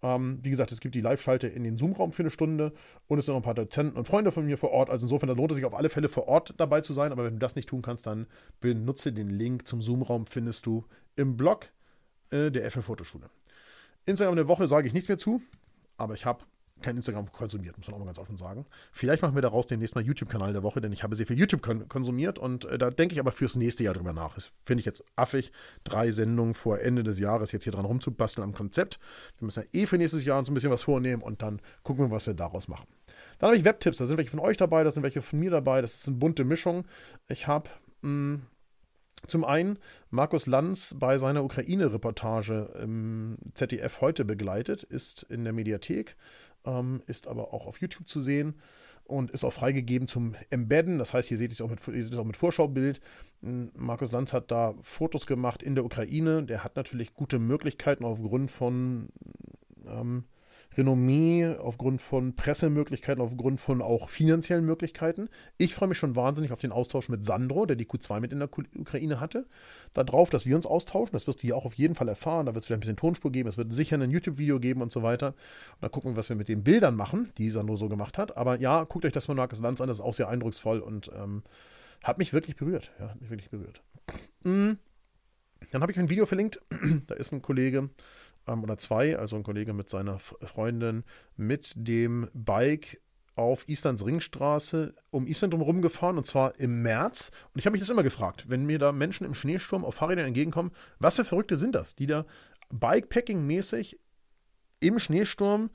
Ähm, 0.04 0.40
wie 0.44 0.52
gesagt, 0.52 0.72
es 0.72 0.80
gibt 0.80 0.96
die 0.96 1.02
Live-Schalte 1.02 1.48
in 1.48 1.64
den 1.64 1.78
Zoom-Raum 1.78 2.12
für 2.12 2.24
eine 2.24 2.30
Stunde 2.30 2.74
und 3.08 3.18
es 3.20 3.26
sind 3.26 3.34
noch 3.34 3.40
ein 3.40 3.44
paar 3.44 3.56
Dozenten 3.56 3.98
und 3.98 4.08
Freunde 4.08 4.32
von 4.32 4.46
mir 4.46 4.58
vor 4.58 4.72
Ort. 4.72 4.90
Also 4.90 5.06
insofern, 5.06 5.30
da 5.30 5.36
lohnt 5.36 5.52
es 5.52 5.56
sich 5.56 5.66
auf 5.66 5.74
alle 5.74 5.90
Fälle 5.90 6.10
vor 6.10 6.28
Ort 6.28 6.54
dabei 6.58 6.82
zu 6.82 6.94
sein. 6.94 7.12
Aber 7.12 7.26
wenn 7.26 7.34
du 7.34 7.40
das 7.40 7.56
nicht 7.56 7.70
tun 7.70 7.82
kannst, 7.82 8.06
dann 8.06 8.28
benutze 8.60 9.12
den 9.12 9.30
Link 9.30 9.68
zum 9.68 9.82
Zoom-Raum, 9.82 10.28
findest 10.28 10.66
du 10.66 10.86
im 11.16 11.38
Blog 11.38 11.70
äh, 12.30 12.52
der 12.52 12.70
FF 12.70 12.86
Fotoschule. 12.86 13.30
Instagram 14.06 14.36
der 14.36 14.48
Woche 14.48 14.68
sage 14.68 14.88
ich 14.88 14.94
nichts 14.94 15.10
mehr 15.10 15.18
zu, 15.18 15.42
aber 15.98 16.14
ich 16.14 16.26
habe 16.26 16.46
kein 16.82 16.98
Instagram 16.98 17.32
konsumiert, 17.32 17.78
muss 17.78 17.88
man 17.88 17.96
auch 17.96 18.00
mal 18.00 18.06
ganz 18.06 18.20
offen 18.20 18.38
sagen. 18.38 18.66
Vielleicht 18.92 19.22
machen 19.22 19.36
wir 19.36 19.42
daraus 19.42 19.68
den 19.68 19.80
nächsten 19.80 19.98
Mal 20.00 20.06
YouTube-Kanal 20.06 20.54
der 20.54 20.64
Woche, 20.64 20.82
denn 20.82 20.92
ich 20.92 21.04
habe 21.04 21.16
sehr 21.16 21.28
viel 21.28 21.38
YouTube 21.38 21.62
kon 21.62 21.88
konsumiert 21.88 22.40
und 22.40 22.66
äh, 22.66 22.78
da 22.78 22.90
denke 22.90 23.14
ich 23.14 23.20
aber 23.20 23.32
fürs 23.32 23.56
nächste 23.56 23.84
Jahr 23.84 23.94
drüber 23.94 24.14
nach. 24.14 24.36
Das 24.36 24.52
finde 24.66 24.82
ich 24.82 24.86
jetzt 24.86 25.04
affig, 25.16 25.52
drei 25.84 26.12
Sendungen 26.12 26.54
vor 26.54 26.80
Ende 26.80 27.04
des 27.04 27.20
Jahres 27.20 27.52
jetzt 27.52 27.64
hier 27.64 27.74
dran 27.74 27.86
rumzubasteln 27.86 28.44
am 28.44 28.54
Konzept. 28.54 29.00
Wir 29.38 29.46
müssen 29.46 29.64
ja 29.64 29.80
eh 29.82 29.86
für 29.86 29.98
nächstes 29.98 30.26
Jahr 30.26 30.40
uns 30.40 30.50
ein 30.50 30.54
bisschen 30.54 30.72
was 30.72 30.84
vornehmen 30.84 31.22
und 31.22 31.42
dann 31.42 31.62
gucken 31.84 32.06
wir, 32.06 32.12
was 32.12 32.28
wir 32.28 32.34
daraus 32.34 32.68
machen. 32.68 32.88
Dann 33.40 33.50
habe 33.50 33.58
ich 33.58 33.66
Webtipps, 33.66 33.98
da 33.98 34.06
sind 34.06 34.18
welche 34.18 34.32
von 34.32 34.40
euch 34.40 34.58
dabei, 34.58 34.84
da 34.84 34.92
sind 34.92 35.04
welche 35.04 35.22
von 35.22 35.40
mir 35.40 35.52
dabei, 35.52 35.82
das 35.82 35.96
ist 35.96 36.08
eine 36.08 36.18
bunte 36.18 36.44
Mischung. 36.44 36.86
Ich 37.28 37.48
habe 37.48 37.70
hm, 38.02 38.42
zum 39.26 39.44
einen 39.44 39.80
Markus 40.10 40.46
Lanz 40.46 40.96
bei 40.98 41.18
seiner 41.18 41.44
Ukraine-Reportage 41.44 42.74
im 42.82 43.38
ZDF 43.54 44.00
heute 44.02 44.24
begleitet, 44.26 44.84
ist 44.84 45.24
in 45.24 45.44
der 45.44 45.54
Mediathek 45.54 46.16
ähm, 46.68 47.02
ist 47.08 47.28
aber 47.28 47.54
auch 47.54 47.66
auf 47.66 47.82
YouTube 47.82 48.08
zu 48.08 48.22
sehen 48.22 48.56
und 49.06 49.32
ist 49.32 49.46
auch 49.46 49.54
freigegeben 49.54 50.08
zum 50.08 50.36
Embedden. 50.50 51.00
Das 51.00 51.14
heißt, 51.14 51.30
hier 51.30 51.38
seht 51.38 51.52
ihr 51.52 51.54
es 51.54 51.62
auch 51.62 51.70
mit, 51.70 52.16
auch 52.16 52.26
mit 52.26 52.38
Vorschaubild. 52.38 53.00
Hm, 53.42 53.72
Markus 53.76 54.12
Lanz 54.12 54.34
hat 54.34 54.52
da 54.52 54.76
Fotos 54.82 55.26
gemacht 55.26 55.64
in 55.64 55.76
der 55.76 55.86
Ukraine. 55.86 56.44
Der 56.44 56.64
hat 56.64 56.76
natürlich 56.76 57.14
gute 57.14 57.40
Möglichkeiten 57.40 58.04
aufgrund 58.04 58.52
von 58.52 59.10
ähm, 59.88 60.26
Renommee, 60.78 61.56
aufgrund 61.58 62.02
von 62.02 62.36
Pressemöglichkeiten, 62.36 63.22
aufgrund 63.22 63.60
von 63.60 63.82
auch 63.82 64.10
finanziellen 64.10 64.66
Möglichkeiten. 64.66 65.30
Ich 65.58 65.74
freue 65.74 65.90
mich 65.90 65.98
schon 65.98 66.16
wahnsinnig 66.16 66.52
auf 66.52 66.60
den 66.60 66.72
Austausch 66.72 67.10
mit 67.10 67.26
Sandro, 67.26 67.66
der 67.66 67.76
die 67.76 67.86
Q2 67.86 68.20
mit 68.20 68.32
in 68.32 68.40
der 68.40 68.50
Ukraine 68.78 69.20
hatte. 69.20 69.48
Darauf, 69.94 70.30
dass 70.30 70.46
wir 70.46 70.56
uns 70.56 70.66
austauschen. 70.66 71.14
Das 71.14 71.28
wirst 71.28 71.40
du 71.40 71.42
hier 71.44 71.58
auch 71.58 71.66
auf 71.66 71.74
jeden 71.74 71.96
Fall 71.96 72.08
erfahren. 72.08 72.46
Da 72.46 72.54
wird 72.54 72.62
es 72.64 72.68
vielleicht 72.68 72.78
ein 72.78 72.82
bisschen 72.82 72.98
Tonspur 72.98 73.32
geben. 73.32 73.50
Es 73.50 73.58
wird 73.58 73.74
sicher 73.74 73.98
ein 73.98 74.12
YouTube-Video 74.12 74.60
geben 74.60 74.82
und 74.82 74.92
so 74.92 75.04
weiter. 75.04 75.30
Und 75.30 75.82
dann 75.82 75.92
gucken 75.92 76.12
wir, 76.12 76.18
was 76.18 76.30
wir 76.30 76.36
mit 76.36 76.48
den 76.48 76.64
Bildern 76.64 76.96
machen, 76.96 77.32
die 77.38 77.50
Sandro 77.50 77.76
so 77.76 77.90
gemacht 77.90 78.18
hat. 78.18 78.38
Aber 78.38 78.60
ja, 78.60 78.84
guckt 78.84 79.06
euch 79.06 79.14
das 79.14 79.26
von 79.26 79.36
Markus 79.36 79.60
Lanz 79.60 79.82
an. 79.82 79.88
Das 79.88 79.98
ist 79.98 80.04
auch 80.04 80.14
sehr 80.14 80.30
eindrucksvoll 80.30 80.80
und 80.80 81.10
ähm, 81.20 81.44
hat 82.04 82.18
mich 82.20 82.34
wirklich 82.34 82.56
berührt. 82.56 82.92
Ja, 83.00 83.10
hat 83.10 83.22
mich 83.22 83.30
wirklich 83.30 83.50
berührt. 83.50 83.82
Mhm. 84.44 84.78
Dann 85.72 85.82
habe 85.82 85.92
ich 85.92 86.00
ein 86.00 86.10
Video 86.10 86.26
verlinkt. 86.26 86.62
da 87.08 87.16
ist 87.16 87.34
ein 87.34 87.42
Kollege, 87.42 87.90
ähm, 88.48 88.64
oder 88.64 88.78
zwei, 88.78 89.18
also 89.18 89.36
ein 89.36 89.44
Kollege 89.44 89.74
mit 89.74 89.90
seiner 89.90 90.20
Freundin, 90.20 91.04
mit 91.36 91.74
dem 91.76 92.30
Bike 92.34 93.02
auf 93.36 93.70
Islands 93.70 94.04
Ringstraße 94.04 94.96
um 95.12 95.28
Island 95.28 95.54
drumherum 95.54 95.82
gefahren 95.82 96.18
und 96.18 96.26
zwar 96.26 96.60
im 96.60 96.82
März. 96.82 97.32
Und 97.54 97.60
ich 97.60 97.66
habe 97.66 97.74
mich 97.74 97.82
das 97.82 97.90
immer 97.90 98.04
gefragt, 98.04 98.50
wenn 98.50 98.66
mir 98.66 98.80
da 98.80 98.92
Menschen 98.92 99.26
im 99.26 99.36
Schneesturm 99.36 99.86
auf 99.86 99.96
Fahrrädern 99.96 100.26
entgegenkommen, 100.26 100.72
was 101.00 101.18
für 101.18 101.26
Verrückte 101.26 101.60
sind 101.60 101.76
das, 101.76 101.96
die 101.96 102.08
da 102.08 102.26
Bikepacking-mäßig 102.72 104.00
im 104.80 105.00
Schneesturm 105.00 105.70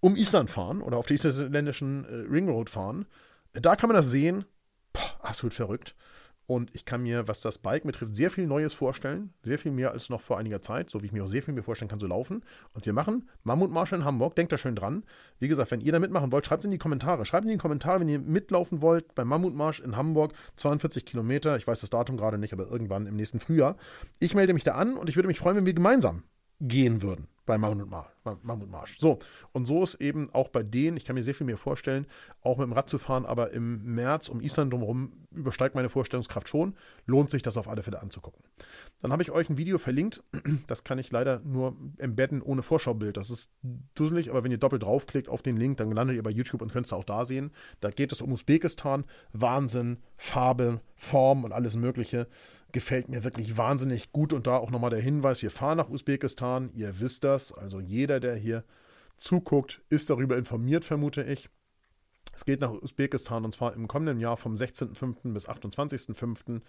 um 0.00 0.16
Island 0.16 0.50
fahren 0.50 0.80
oder 0.80 0.96
auf 0.96 1.06
der 1.06 1.16
isländischen 1.16 2.04
äh, 2.04 2.30
Ringroad 2.30 2.70
fahren. 2.70 3.06
Da 3.52 3.76
kann 3.76 3.88
man 3.88 3.96
das 3.96 4.10
sehen. 4.10 4.44
Poh, 4.92 5.16
absolut 5.20 5.54
verrückt. 5.54 5.94
Und 6.46 6.74
ich 6.74 6.84
kann 6.84 7.02
mir, 7.02 7.28
was 7.28 7.40
das 7.40 7.58
Bike 7.58 7.84
betrifft, 7.84 8.14
sehr 8.14 8.30
viel 8.30 8.46
Neues 8.46 8.74
vorstellen. 8.74 9.32
Sehr 9.42 9.58
viel 9.58 9.72
mehr 9.72 9.92
als 9.92 10.10
noch 10.10 10.20
vor 10.20 10.38
einiger 10.38 10.60
Zeit. 10.60 10.90
So 10.90 11.02
wie 11.02 11.06
ich 11.06 11.12
mir 11.12 11.24
auch 11.24 11.28
sehr 11.28 11.42
viel 11.42 11.54
mehr 11.54 11.62
vorstellen 11.62 11.88
kann, 11.88 12.00
zu 12.00 12.06
laufen. 12.06 12.44
Und 12.74 12.84
wir 12.84 12.92
machen 12.92 13.28
Mammutmarsch 13.44 13.92
in 13.92 14.04
Hamburg. 14.04 14.34
Denkt 14.34 14.52
da 14.52 14.58
schön 14.58 14.76
dran. 14.76 15.04
Wie 15.38 15.48
gesagt, 15.48 15.70
wenn 15.70 15.80
ihr 15.80 15.92
da 15.92 15.98
mitmachen 15.98 16.32
wollt, 16.32 16.46
schreibt 16.46 16.62
es 16.62 16.66
in 16.66 16.72
die 16.72 16.78
Kommentare. 16.78 17.24
Schreibt 17.24 17.44
in 17.44 17.52
die 17.52 17.58
Kommentare, 17.58 18.00
wenn 18.00 18.08
ihr 18.08 18.18
mitlaufen 18.18 18.82
wollt 18.82 19.14
beim 19.14 19.28
Mammutmarsch 19.28 19.80
in 19.80 19.96
Hamburg. 19.96 20.32
42 20.56 21.04
Kilometer. 21.04 21.56
Ich 21.56 21.66
weiß 21.66 21.80
das 21.80 21.90
Datum 21.90 22.16
gerade 22.16 22.38
nicht, 22.38 22.52
aber 22.52 22.68
irgendwann 22.68 23.06
im 23.06 23.14
nächsten 23.14 23.38
Frühjahr. 23.38 23.76
Ich 24.18 24.34
melde 24.34 24.54
mich 24.54 24.64
da 24.64 24.72
an 24.74 24.96
und 24.96 25.08
ich 25.08 25.16
würde 25.16 25.28
mich 25.28 25.38
freuen, 25.38 25.56
wenn 25.56 25.66
wir 25.66 25.74
gemeinsam 25.74 26.24
gehen 26.60 27.02
würden 27.02 27.28
bei 27.44 27.58
Mammutmarsch. 27.58 28.98
So, 28.98 29.18
und 29.52 29.66
so 29.66 29.82
ist 29.82 29.96
eben 29.96 30.30
auch 30.32 30.48
bei 30.48 30.62
denen, 30.62 30.96
ich 30.96 31.04
kann 31.04 31.14
mir 31.14 31.24
sehr 31.24 31.34
viel 31.34 31.46
mehr 31.46 31.56
vorstellen, 31.56 32.06
auch 32.42 32.58
mit 32.58 32.66
dem 32.66 32.72
Rad 32.72 32.88
zu 32.88 32.98
fahren, 32.98 33.26
aber 33.26 33.50
im 33.50 33.82
März 33.94 34.28
um 34.28 34.40
Island 34.40 34.72
drumherum 34.72 35.12
übersteigt 35.32 35.74
meine 35.74 35.88
Vorstellungskraft 35.88 36.48
schon. 36.48 36.76
Lohnt 37.06 37.30
sich 37.30 37.42
das 37.42 37.56
auf 37.56 37.68
alle 37.68 37.82
Fälle 37.82 38.00
anzugucken. 38.00 38.44
Dann 39.00 39.12
habe 39.12 39.22
ich 39.22 39.30
euch 39.32 39.50
ein 39.50 39.58
Video 39.58 39.78
verlinkt, 39.78 40.22
das 40.66 40.84
kann 40.84 40.98
ich 40.98 41.10
leider 41.10 41.40
nur 41.40 41.76
embedden 41.98 42.42
ohne 42.42 42.62
Vorschaubild. 42.62 43.16
Das 43.16 43.30
ist 43.30 43.50
dusselig, 43.94 44.30
aber 44.30 44.44
wenn 44.44 44.52
ihr 44.52 44.58
doppelt 44.58 44.84
draufklickt 44.84 45.28
auf 45.28 45.42
den 45.42 45.56
Link, 45.56 45.78
dann 45.78 45.90
landet 45.90 46.16
ihr 46.16 46.22
bei 46.22 46.30
YouTube 46.30 46.62
und 46.62 46.72
könnt 46.72 46.86
es 46.86 46.92
auch 46.92 47.04
da 47.04 47.24
sehen. 47.24 47.50
Da 47.80 47.90
geht 47.90 48.12
es 48.12 48.20
um 48.20 48.32
Usbekistan. 48.32 49.04
Wahnsinn, 49.32 49.98
Farbe, 50.16 50.80
Form 50.94 51.44
und 51.44 51.52
alles 51.52 51.76
Mögliche 51.76 52.28
gefällt 52.72 53.08
mir 53.08 53.24
wirklich 53.24 53.56
wahnsinnig 53.56 54.12
gut. 54.12 54.32
Und 54.32 54.46
da 54.46 54.56
auch 54.56 54.70
nochmal 54.70 54.90
der 54.90 55.00
Hinweis, 55.00 55.42
wir 55.42 55.50
fahren 55.50 55.78
nach 55.78 55.88
Usbekistan, 55.88 56.70
ihr 56.74 57.00
wisst 57.00 57.24
das, 57.24 57.52
also 57.52 57.80
jeder, 57.80 58.20
der 58.20 58.34
hier 58.34 58.64
zuguckt, 59.16 59.82
ist 59.88 60.10
darüber 60.10 60.36
informiert, 60.36 60.84
vermute 60.84 61.22
ich. 61.22 61.48
Es 62.34 62.44
geht 62.44 62.60
nach 62.60 62.72
Usbekistan 62.72 63.44
und 63.44 63.54
zwar 63.54 63.74
im 63.74 63.88
kommenden 63.88 64.18
Jahr 64.18 64.36
vom 64.36 64.54
16.05. 64.54 65.32
bis 65.34 65.48
28.05. 65.48 66.62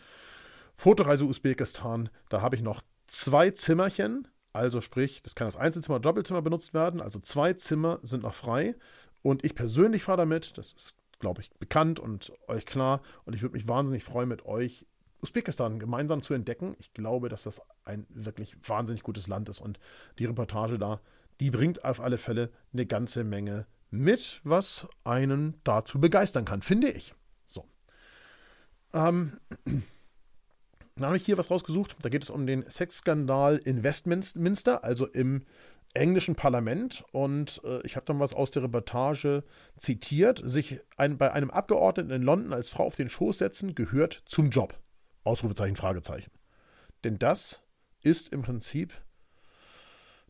Fotoreise 0.75 1.25
Usbekistan. 1.25 2.09
Da 2.29 2.41
habe 2.41 2.55
ich 2.55 2.61
noch 2.61 2.81
zwei 3.07 3.51
Zimmerchen. 3.51 4.27
Also 4.51 4.81
sprich, 4.81 5.23
das 5.23 5.35
kann 5.35 5.47
das 5.47 5.55
Einzelzimmer 5.55 5.95
oder 5.95 6.09
Doppelzimmer 6.09 6.41
benutzt 6.41 6.73
werden. 6.73 7.01
Also 7.01 7.19
zwei 7.19 7.53
Zimmer 7.53 7.99
sind 8.03 8.23
noch 8.23 8.33
frei. 8.33 8.75
Und 9.21 9.45
ich 9.45 9.55
persönlich 9.55 10.03
fahre 10.03 10.17
damit. 10.17 10.57
Das 10.57 10.73
ist, 10.73 10.95
glaube 11.19 11.41
ich, 11.41 11.49
bekannt 11.51 11.99
und 11.99 12.33
euch 12.47 12.65
klar. 12.65 13.01
Und 13.23 13.33
ich 13.33 13.41
würde 13.41 13.53
mich 13.53 13.67
wahnsinnig 13.67 14.03
freuen, 14.03 14.29
mit 14.29 14.45
euch 14.45 14.85
Usbekistan 15.23 15.79
gemeinsam 15.79 16.21
zu 16.21 16.33
entdecken. 16.33 16.75
Ich 16.79 16.93
glaube, 16.93 17.29
dass 17.29 17.43
das 17.43 17.61
ein 17.85 18.05
wirklich 18.09 18.55
wahnsinnig 18.67 19.03
gutes 19.03 19.27
Land 19.27 19.49
ist 19.49 19.61
und 19.61 19.79
die 20.19 20.25
Reportage 20.25 20.77
da, 20.77 20.99
die 21.39 21.49
bringt 21.49 21.83
auf 21.83 22.01
alle 22.01 22.17
Fälle 22.17 22.51
eine 22.73 22.85
ganze 22.85 23.23
Menge 23.23 23.65
mit, 23.89 24.41
was 24.43 24.87
einen 25.03 25.55
dazu 25.63 25.99
begeistern 25.99 26.45
kann, 26.45 26.61
finde 26.61 26.89
ich. 26.89 27.13
So. 27.45 27.65
Ähm, 28.93 29.39
dann 30.95 31.05
habe 31.05 31.17
ich 31.17 31.25
hier 31.25 31.37
was 31.37 31.51
rausgesucht. 31.51 31.95
Da 32.01 32.09
geht 32.09 32.23
es 32.23 32.29
um 32.29 32.45
den 32.45 32.63
Sexskandal 32.69 33.57
in 33.57 33.83
Westminster, 33.83 34.83
also 34.83 35.05
im 35.05 35.43
englischen 35.93 36.35
Parlament. 36.35 37.03
Und 37.11 37.61
äh, 37.63 37.85
ich 37.85 37.95
habe 37.95 38.05
dann 38.05 38.19
was 38.19 38.33
aus 38.33 38.51
der 38.51 38.63
Reportage 38.63 39.43
zitiert. 39.77 40.41
Sich 40.43 40.79
ein, 40.97 41.17
bei 41.17 41.31
einem 41.31 41.51
Abgeordneten 41.51 42.11
in 42.11 42.23
London 42.23 42.53
als 42.53 42.69
Frau 42.69 42.85
auf 42.85 42.95
den 42.95 43.09
Schoß 43.09 43.37
setzen, 43.37 43.75
gehört 43.75 44.23
zum 44.25 44.49
Job. 44.49 44.75
Ausrufezeichen, 45.23 45.75
Fragezeichen. 45.75 46.31
Denn 47.03 47.19
das 47.19 47.61
ist 48.01 48.29
im 48.29 48.41
Prinzip 48.41 48.93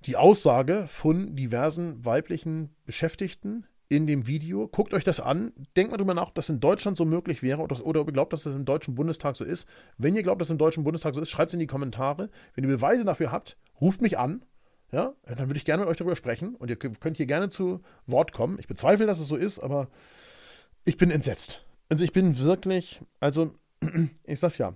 die 0.05 0.17
Aussage 0.17 0.85
von 0.87 1.35
diversen 1.35 2.03
weiblichen 2.03 2.75
Beschäftigten 2.85 3.65
in 3.89 4.07
dem 4.07 4.27
Video. 4.27 4.67
Guckt 4.67 4.93
euch 4.93 5.03
das 5.03 5.19
an. 5.19 5.51
Denkt 5.75 5.91
mal 5.91 5.97
drüber 5.97 6.13
nach, 6.13 6.29
ob 6.29 6.35
das 6.35 6.49
in 6.49 6.59
Deutschland 6.59 6.97
so 6.97 7.05
möglich 7.05 7.43
wäre 7.43 7.61
oder, 7.61 7.85
oder 7.85 8.01
ob 8.01 8.07
ihr 8.07 8.13
glaubt, 8.13 8.33
dass 8.33 8.43
das 8.43 8.53
im 8.53 8.65
Deutschen 8.65 8.95
Bundestag 8.95 9.35
so 9.35 9.43
ist. 9.43 9.67
Wenn 9.97 10.15
ihr 10.15 10.23
glaubt, 10.23 10.41
dass 10.41 10.47
es 10.47 10.51
im 10.51 10.57
Deutschen 10.57 10.83
Bundestag 10.83 11.13
so 11.13 11.21
ist, 11.21 11.29
schreibt 11.29 11.51
es 11.51 11.53
in 11.53 11.59
die 11.59 11.67
Kommentare. 11.67 12.29
Wenn 12.55 12.63
ihr 12.63 12.69
Beweise 12.69 13.05
dafür 13.05 13.31
habt, 13.31 13.57
ruft 13.79 14.01
mich 14.01 14.17
an. 14.17 14.43
Ja, 14.91 15.13
dann 15.25 15.47
würde 15.47 15.57
ich 15.57 15.65
gerne 15.65 15.81
mit 15.81 15.89
euch 15.89 15.97
darüber 15.97 16.15
sprechen 16.15 16.55
und 16.55 16.69
ihr 16.69 16.75
könnt 16.75 17.17
hier 17.17 17.25
gerne 17.25 17.49
zu 17.49 17.81
Wort 18.05 18.31
kommen. 18.31 18.59
Ich 18.59 18.67
bezweifle, 18.67 19.07
dass 19.07 19.19
es 19.19 19.27
so 19.27 19.35
ist, 19.35 19.59
aber 19.59 19.87
ich 20.85 20.97
bin 20.97 21.09
entsetzt. 21.09 21.65
Also 21.89 22.03
ich 22.03 22.13
bin 22.13 22.37
wirklich, 22.37 23.01
also 23.19 23.53
ich 24.23 24.39
sag's 24.39 24.59
ja, 24.59 24.75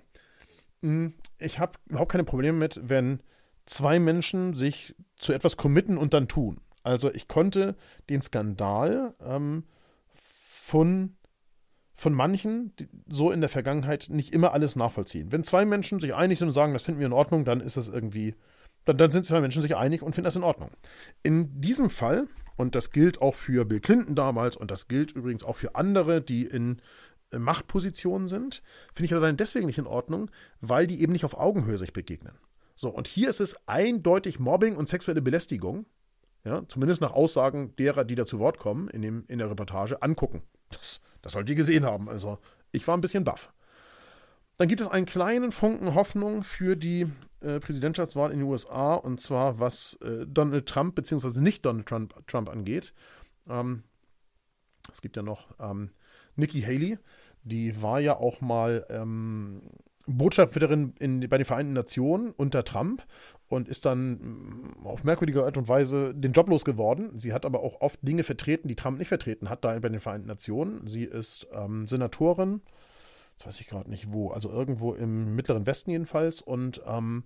ich 1.38 1.58
habe 1.58 1.78
überhaupt 1.86 2.12
keine 2.12 2.24
Probleme 2.24 2.58
mit, 2.58 2.80
wenn 2.82 3.20
zwei 3.66 3.98
Menschen 3.98 4.54
sich 4.54 4.94
zu 5.16 5.32
etwas 5.32 5.56
committen 5.56 5.98
und 5.98 6.14
dann 6.14 6.28
tun. 6.28 6.60
Also 6.82 7.12
ich 7.12 7.28
konnte 7.28 7.76
den 8.08 8.22
Skandal 8.22 9.14
ähm, 9.20 9.64
von, 10.14 11.16
von 11.94 12.14
manchen 12.14 12.72
so 13.08 13.30
in 13.30 13.40
der 13.40 13.50
Vergangenheit 13.50 14.06
nicht 14.08 14.32
immer 14.32 14.52
alles 14.52 14.76
nachvollziehen. 14.76 15.32
Wenn 15.32 15.44
zwei 15.44 15.64
Menschen 15.64 16.00
sich 16.00 16.14
einig 16.14 16.38
sind 16.38 16.48
und 16.48 16.54
sagen, 16.54 16.72
das 16.72 16.82
finden 16.82 17.00
wir 17.00 17.06
in 17.06 17.12
Ordnung, 17.12 17.44
dann 17.44 17.60
ist 17.60 17.76
das 17.76 17.88
irgendwie, 17.88 18.34
dann, 18.84 18.96
dann 18.96 19.10
sind 19.10 19.26
zwei 19.26 19.40
Menschen 19.40 19.62
sich 19.62 19.76
einig 19.76 20.02
und 20.02 20.14
finden 20.14 20.26
das 20.26 20.36
in 20.36 20.44
Ordnung. 20.44 20.70
In 21.22 21.60
diesem 21.60 21.90
Fall, 21.90 22.28
und 22.56 22.74
das 22.74 22.90
gilt 22.90 23.20
auch 23.20 23.34
für 23.34 23.64
Bill 23.64 23.80
Clinton 23.80 24.14
damals 24.14 24.56
und 24.56 24.70
das 24.70 24.88
gilt 24.88 25.10
übrigens 25.12 25.44
auch 25.44 25.56
für 25.56 25.74
andere, 25.74 26.22
die 26.22 26.46
in 26.46 26.80
Machtpositionen 27.36 28.28
sind, 28.28 28.62
finde 28.94 29.06
ich 29.06 29.14
allein 29.14 29.36
deswegen 29.36 29.66
nicht 29.66 29.78
in 29.78 29.86
Ordnung, 29.86 30.30
weil 30.60 30.86
die 30.86 31.00
eben 31.02 31.12
nicht 31.12 31.24
auf 31.24 31.38
Augenhöhe 31.38 31.78
sich 31.78 31.92
begegnen. 31.92 32.38
So, 32.74 32.90
und 32.90 33.08
hier 33.08 33.28
ist 33.28 33.40
es 33.40 33.56
eindeutig 33.66 34.38
Mobbing 34.38 34.76
und 34.76 34.88
sexuelle 34.88 35.20
Belästigung, 35.20 35.86
ja, 36.44 36.62
zumindest 36.68 37.00
nach 37.00 37.12
Aussagen 37.12 37.74
derer, 37.76 38.04
die 38.04 38.14
da 38.14 38.24
zu 38.24 38.38
Wort 38.38 38.58
kommen 38.58 38.88
in, 38.88 39.02
dem, 39.02 39.24
in 39.28 39.38
der 39.38 39.50
Reportage, 39.50 40.00
angucken. 40.02 40.42
Das, 40.70 41.00
das 41.20 41.32
sollt 41.32 41.50
ihr 41.50 41.56
gesehen 41.56 41.84
haben. 41.84 42.08
Also, 42.08 42.38
ich 42.70 42.86
war 42.86 42.96
ein 42.96 43.00
bisschen 43.00 43.24
baff. 43.24 43.52
Dann 44.56 44.68
gibt 44.68 44.80
es 44.80 44.88
einen 44.88 45.06
kleinen 45.06 45.52
Funken 45.52 45.94
Hoffnung 45.94 46.42
für 46.42 46.76
die 46.76 47.10
äh, 47.40 47.60
Präsidentschaftswahl 47.60 48.32
in 48.32 48.40
den 48.40 48.48
USA, 48.48 48.94
und 48.94 49.20
zwar 49.20 49.60
was 49.60 49.94
äh, 50.02 50.26
Donald 50.26 50.66
Trump 50.66 50.94
bzw. 50.94 51.40
nicht 51.40 51.64
Donald 51.64 51.86
Trump, 51.86 52.14
Trump 52.26 52.48
angeht. 52.48 52.92
Ähm, 53.48 53.84
es 54.92 55.00
gibt 55.00 55.16
ja 55.16 55.22
noch 55.22 55.54
ähm, 55.60 55.90
Nikki 56.38 56.62
Haley, 56.62 56.98
die 57.42 57.82
war 57.82 58.00
ja 58.00 58.16
auch 58.16 58.40
mal 58.40 58.86
ähm, 58.88 59.62
Botschafterin 60.06 60.94
in, 60.98 61.28
bei 61.28 61.38
den 61.38 61.44
Vereinten 61.44 61.72
Nationen 61.72 62.32
unter 62.32 62.64
Trump 62.64 63.04
und 63.48 63.68
ist 63.68 63.84
dann 63.84 64.12
mm, 64.12 64.86
auf 64.86 65.04
merkwürdige 65.04 65.44
Art 65.44 65.56
und 65.56 65.68
Weise 65.68 66.14
den 66.14 66.32
Job 66.32 66.48
losgeworden. 66.48 67.18
Sie 67.18 67.32
hat 67.32 67.44
aber 67.44 67.60
auch 67.60 67.80
oft 67.80 67.98
Dinge 68.02 68.22
vertreten, 68.22 68.68
die 68.68 68.76
Trump 68.76 68.98
nicht 68.98 69.08
vertreten 69.08 69.50
hat, 69.50 69.64
da 69.64 69.78
bei 69.78 69.88
den 69.88 70.00
Vereinten 70.00 70.28
Nationen. 70.28 70.86
Sie 70.86 71.04
ist 71.04 71.46
ähm, 71.52 71.86
Senatorin, 71.86 72.62
das 73.36 73.46
weiß 73.46 73.60
ich 73.60 73.68
gerade 73.68 73.90
nicht 73.90 74.12
wo, 74.12 74.30
also 74.30 74.50
irgendwo 74.50 74.94
im 74.94 75.34
Mittleren 75.36 75.66
Westen 75.66 75.90
jedenfalls 75.90 76.40
und 76.40 76.80
ähm, 76.86 77.24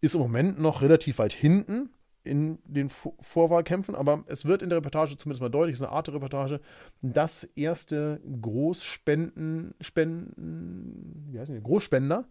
ist 0.00 0.14
im 0.14 0.20
Moment 0.20 0.60
noch 0.60 0.82
relativ 0.82 1.18
weit 1.18 1.32
hinten 1.32 1.90
in 2.24 2.58
den 2.64 2.90
Vorwahlkämpfen, 2.90 3.94
aber 3.94 4.24
es 4.26 4.44
wird 4.44 4.62
in 4.62 4.68
der 4.68 4.78
Reportage 4.78 5.16
zumindest 5.16 5.40
mal 5.40 5.48
deutlich, 5.48 5.74
es 5.74 5.80
ist 5.80 5.86
eine 5.86 5.96
Art 5.96 6.08
Reportage, 6.08 6.60
dass 7.00 7.44
erste 7.44 8.20
Großspenden, 8.42 9.74
Spenden, 9.80 11.26
wie 11.30 11.38
heißen 11.38 11.54
die, 11.54 11.62
Großspender 11.62 12.26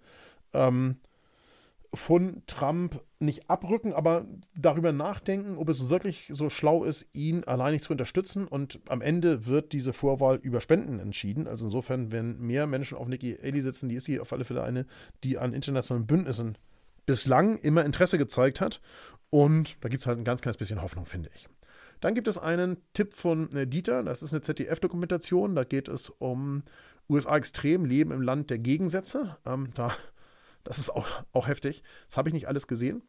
ähm, 0.54 0.98
von 1.94 2.44
Trump 2.48 3.02
nicht 3.20 3.50
abrücken, 3.50 3.94
aber 3.94 4.26
darüber 4.56 4.92
nachdenken, 4.92 5.58
ob 5.58 5.70
es 5.70 5.90
wirklich 5.90 6.30
so 6.32 6.50
schlau 6.50 6.84
ist, 6.84 7.08
ihn 7.14 7.44
alleinig 7.46 7.82
zu 7.82 7.94
unterstützen. 7.94 8.48
Und 8.48 8.80
am 8.90 9.02
Ende 9.02 9.48
wird 9.48 9.74
diese 9.74 9.94
Vorwahl 9.94 10.38
über 10.38 10.60
Spenden 10.60 11.00
entschieden. 11.00 11.48
Also 11.48 11.66
insofern, 11.66 12.12
wenn 12.12 12.40
mehr 12.40 12.68
Menschen 12.68 12.98
auf 12.98 13.08
Nikki 13.08 13.38
Haley 13.42 13.62
sitzen, 13.62 13.90
die 13.90 13.96
ist 13.96 14.06
sie 14.06 14.20
auf 14.20 14.34
alle 14.34 14.44
Fälle 14.44 14.64
eine, 14.64 14.86
die 15.24 15.38
an 15.38 15.54
internationalen 15.54 16.06
Bündnissen 16.06 16.58
bislang 17.06 17.58
immer 17.58 17.86
Interesse 17.86 18.18
gezeigt 18.18 18.62
hat. 18.62 18.82
Und 19.30 19.78
da 19.82 19.90
gibt 19.90 20.02
es 20.02 20.08
halt 20.08 20.18
ein 20.18 20.24
ganz 20.24 20.42
kleines 20.42 20.58
bisschen 20.58 20.82
Hoffnung, 20.82 21.06
finde 21.06 21.30
ich. 21.36 21.48
Dann 22.00 22.16
gibt 22.16 22.28
es 22.28 22.38
einen 22.38 22.78
Tipp 22.94 23.14
von 23.14 23.52
äh, 23.54 23.68
Dieter, 23.68 24.04
das 24.04 24.22
ist 24.22 24.34
eine 24.34 24.42
ZDF-Dokumentation, 24.42 25.56
da 25.56 25.64
geht 25.64 25.88
es 25.88 26.10
um 26.10 26.64
USA 27.10 27.38
extrem, 27.38 27.86
Leben 27.86 28.12
im 28.12 28.22
Land 28.22 28.50
der 28.50 28.60
Gegensätze. 28.60 29.38
Ähm, 29.46 29.70
da, 29.74 29.92
das 30.64 30.78
ist 30.78 30.90
auch, 30.90 31.08
auch 31.34 31.48
heftig. 31.48 31.84
Das 32.08 32.18
habe 32.18 32.30
ich 32.30 32.34
nicht 32.34 32.48
alles 32.48 32.68
gesehen. 32.68 33.04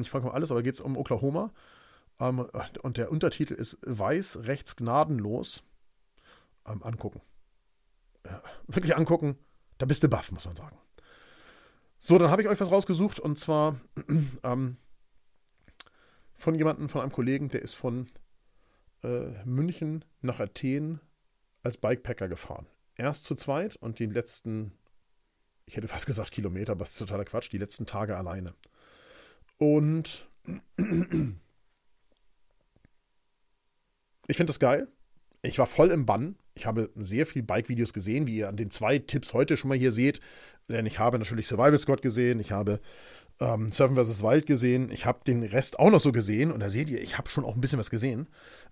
Ich 0.00 0.10
frage 0.10 0.26
mal 0.26 0.32
alles, 0.32 0.50
aber 0.50 0.62
geht 0.62 0.74
es 0.74 0.80
um 0.80 0.96
Oklahoma. 0.96 1.52
Ähm, 2.18 2.46
und 2.82 2.96
der 2.96 3.12
Untertitel 3.12 3.54
ist 3.54 3.78
Weiß, 3.82 4.40
rechts 4.44 4.74
gnadenlos. 4.76 5.62
Ähm, 6.66 6.82
angucken. 6.82 7.20
Ja, 8.24 8.42
wirklich 8.66 8.96
angucken. 8.96 9.38
Da 9.78 9.86
bist 9.86 10.02
du 10.02 10.08
baff, 10.08 10.32
muss 10.32 10.46
man 10.46 10.56
sagen. 10.56 10.76
So, 11.98 12.18
dann 12.18 12.30
habe 12.30 12.42
ich 12.42 12.48
euch 12.48 12.58
was 12.58 12.70
rausgesucht 12.70 13.20
und 13.20 13.38
zwar 13.38 13.78
ähm, 14.42 14.76
von 16.36 16.54
jemandem, 16.54 16.88
von 16.88 17.00
einem 17.00 17.12
Kollegen, 17.12 17.48
der 17.48 17.62
ist 17.62 17.74
von 17.74 18.06
äh, 19.02 19.44
München 19.44 20.04
nach 20.20 20.40
Athen 20.40 21.00
als 21.62 21.76
Bikepacker 21.76 22.28
gefahren. 22.28 22.66
Erst 22.94 23.24
zu 23.24 23.34
zweit 23.34 23.76
und 23.76 23.98
die 23.98 24.06
letzten, 24.06 24.72
ich 25.66 25.76
hätte 25.76 25.88
fast 25.88 26.06
gesagt 26.06 26.30
Kilometer, 26.30 26.72
aber 26.72 26.84
das 26.84 26.90
ist 26.92 26.98
totaler 26.98 27.24
Quatsch, 27.24 27.50
die 27.52 27.58
letzten 27.58 27.86
Tage 27.86 28.16
alleine. 28.16 28.54
Und 29.58 30.28
ich 30.46 30.76
finde 34.36 34.46
das 34.46 34.60
geil. 34.60 34.88
Ich 35.42 35.58
war 35.58 35.66
voll 35.66 35.90
im 35.90 36.06
Bann. 36.06 36.36
Ich 36.54 36.66
habe 36.66 36.90
sehr 36.96 37.26
viel 37.26 37.42
Bike-Videos 37.42 37.92
gesehen, 37.92 38.26
wie 38.26 38.38
ihr 38.38 38.48
an 38.48 38.56
den 38.56 38.70
zwei 38.70 38.98
Tipps 38.98 39.34
heute 39.34 39.56
schon 39.56 39.68
mal 39.68 39.76
hier 39.78 39.92
seht. 39.92 40.20
Denn 40.68 40.86
ich 40.86 40.98
habe 40.98 41.18
natürlich 41.18 41.46
Survival 41.46 41.78
Squad 41.78 42.00
gesehen, 42.02 42.40
ich 42.40 42.52
habe 42.52 42.80
ähm, 43.40 43.70
Surfen 43.72 43.96
vs. 43.96 44.22
Wild 44.22 44.46
gesehen. 44.46 44.90
Ich 44.90 45.06
habe 45.06 45.20
den 45.26 45.42
Rest 45.42 45.78
auch 45.78 45.90
noch 45.90 46.00
so 46.00 46.12
gesehen 46.12 46.52
und 46.52 46.60
da 46.60 46.70
seht 46.70 46.90
ihr, 46.90 47.00
ich 47.00 47.18
habe 47.18 47.28
schon 47.28 47.44
auch 47.44 47.54
ein 47.54 47.60
bisschen 47.60 47.78
was 47.78 47.90
gesehen. 47.90 48.28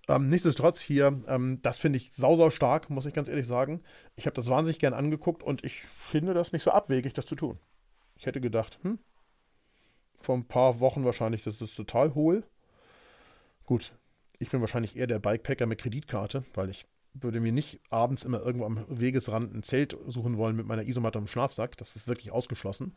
Ähm, 0.08 0.28
nichtsdestotrotz 0.28 0.80
hier, 0.80 1.20
ähm, 1.28 1.60
das 1.62 1.78
finde 1.78 1.98
ich 1.98 2.10
sau, 2.12 2.36
sau 2.36 2.50
stark, 2.50 2.90
muss 2.90 3.06
ich 3.06 3.14
ganz 3.14 3.28
ehrlich 3.28 3.46
sagen. 3.46 3.82
Ich 4.16 4.26
habe 4.26 4.34
das 4.34 4.48
wahnsinnig 4.48 4.78
gern 4.78 4.94
angeguckt 4.94 5.42
und 5.42 5.64
ich 5.64 5.82
finde 5.82 6.34
das 6.34 6.52
nicht 6.52 6.62
so 6.62 6.70
abwegig, 6.70 7.12
das 7.12 7.26
zu 7.26 7.34
tun. 7.34 7.58
Ich 8.16 8.26
hätte 8.26 8.40
gedacht, 8.40 8.78
hm, 8.82 8.98
vor 10.18 10.34
ein 10.34 10.46
paar 10.46 10.80
Wochen 10.80 11.04
wahrscheinlich, 11.04 11.42
das 11.42 11.60
ist 11.60 11.74
total 11.74 12.14
hohl. 12.14 12.44
Gut, 13.66 13.92
ich 14.38 14.50
bin 14.50 14.60
wahrscheinlich 14.60 14.96
eher 14.96 15.06
der 15.06 15.18
Bikepacker 15.18 15.66
mit 15.66 15.80
Kreditkarte, 15.80 16.44
weil 16.54 16.70
ich 16.70 16.86
würde 17.14 17.40
mir 17.40 17.52
nicht 17.52 17.80
abends 17.90 18.24
immer 18.24 18.40
irgendwo 18.40 18.66
am 18.66 18.84
Wegesrand 18.88 19.54
ein 19.54 19.62
Zelt 19.62 19.96
suchen 20.06 20.36
wollen 20.36 20.56
mit 20.56 20.66
meiner 20.66 20.82
Isomatte 20.82 21.18
und 21.18 21.30
Schlafsack. 21.30 21.76
Das 21.76 21.96
ist 21.96 22.08
wirklich 22.08 22.32
ausgeschlossen. 22.32 22.94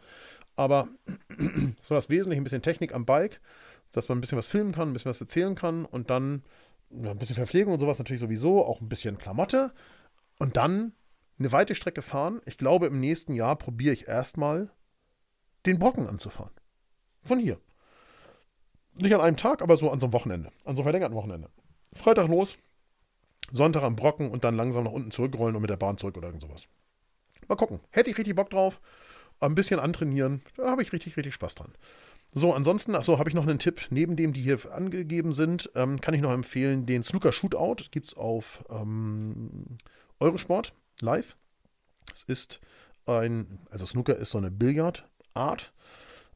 Aber 0.55 0.89
so 1.81 1.93
das 1.93 2.09
Wesentliche, 2.09 2.41
ein 2.41 2.43
bisschen 2.43 2.63
Technik 2.63 2.93
am 2.93 3.05
Bike, 3.05 3.39
dass 3.91 4.09
man 4.09 4.17
ein 4.17 4.21
bisschen 4.21 4.37
was 4.37 4.47
filmen 4.47 4.73
kann, 4.73 4.89
ein 4.89 4.93
bisschen 4.93 5.09
was 5.09 5.21
erzählen 5.21 5.55
kann 5.55 5.85
und 5.85 6.09
dann 6.09 6.43
ja, 6.89 7.11
ein 7.11 7.17
bisschen 7.17 7.35
Verpflegung 7.35 7.73
und 7.73 7.79
sowas 7.79 7.99
natürlich 7.99 8.21
sowieso, 8.21 8.65
auch 8.65 8.81
ein 8.81 8.89
bisschen 8.89 9.17
Klamotte 9.17 9.73
und 10.39 10.57
dann 10.57 10.93
eine 11.39 11.51
weite 11.51 11.75
Strecke 11.75 12.01
fahren. 12.01 12.41
Ich 12.45 12.57
glaube, 12.57 12.87
im 12.87 12.99
nächsten 12.99 13.33
Jahr 13.33 13.55
probiere 13.55 13.93
ich 13.93 14.07
erstmal 14.07 14.71
den 15.65 15.79
Brocken 15.79 16.07
anzufahren. 16.07 16.53
Von 17.23 17.39
hier. 17.39 17.59
Nicht 18.93 19.13
an 19.13 19.21
einem 19.21 19.37
Tag, 19.37 19.61
aber 19.61 19.77
so 19.77 19.91
an 19.91 19.99
so 19.99 20.07
einem 20.07 20.13
Wochenende. 20.13 20.49
An 20.63 20.75
so 20.75 20.81
einem 20.81 20.85
verlängerten 20.85 21.15
Wochenende. 21.15 21.49
Freitag 21.93 22.27
los, 22.27 22.57
Sonntag 23.51 23.83
am 23.83 23.95
Brocken 23.95 24.29
und 24.29 24.43
dann 24.43 24.55
langsam 24.55 24.83
nach 24.83 24.91
unten 24.91 25.11
zurückrollen 25.11 25.55
und 25.55 25.61
mit 25.61 25.69
der 25.69 25.77
Bahn 25.77 25.97
zurück 25.97 26.17
oder 26.17 26.27
irgend 26.27 26.41
sowas. 26.41 26.67
Mal 27.47 27.55
gucken. 27.55 27.79
Hätte 27.91 28.09
ich 28.09 28.17
richtig 28.17 28.35
Bock 28.35 28.49
drauf. 28.49 28.81
Ein 29.39 29.55
bisschen 29.55 29.79
antrainieren. 29.79 30.41
Da 30.55 30.71
habe 30.71 30.81
ich 30.81 30.91
richtig, 30.91 31.15
richtig 31.15 31.33
Spaß 31.33 31.55
dran. 31.55 31.71
So, 32.33 32.53
ansonsten, 32.53 32.95
achso, 32.95 33.19
habe 33.19 33.29
ich 33.29 33.35
noch 33.35 33.47
einen 33.47 33.59
Tipp. 33.59 33.87
Neben 33.89 34.15
dem, 34.15 34.33
die 34.33 34.41
hier 34.41 34.59
angegeben 34.71 35.33
sind, 35.33 35.71
ähm, 35.75 36.01
kann 36.01 36.13
ich 36.13 36.21
noch 36.21 36.33
empfehlen, 36.33 36.85
den 36.85 37.03
Snooker 37.03 37.31
Shootout. 37.31 37.85
Gibt 37.91 38.07
es 38.07 38.17
auf 38.17 38.65
ähm, 38.69 39.77
Eurosport 40.19 40.73
live. 41.01 41.35
Es 42.13 42.23
ist 42.23 42.59
ein, 43.05 43.59
also 43.69 43.85
Snooker 43.85 44.17
ist 44.17 44.31
so 44.31 44.37
eine 44.37 44.51
Billardart. 44.51 45.71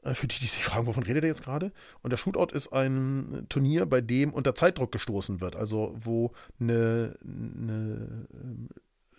Äh, 0.04 0.14
für 0.14 0.28
die, 0.28 0.40
die 0.40 0.48
sich 0.48 0.64
fragen, 0.64 0.88
wovon 0.88 1.04
redet 1.04 1.24
er 1.24 1.30
jetzt 1.30 1.44
gerade? 1.44 1.72
Und 2.02 2.12
der 2.12 2.18
Shootout 2.18 2.54
ist 2.56 2.74
ein 2.74 3.46
Turnier, 3.50 3.86
bei 3.86 4.02
dem 4.02 4.34
unter 4.34 4.56
Zeitdruck 4.56 4.92
gestoßen 4.92 5.42
wird. 5.42 5.56
Also 5.56 5.96
wo 5.98 6.32
eine, 6.60 7.18
eine 7.24 8.28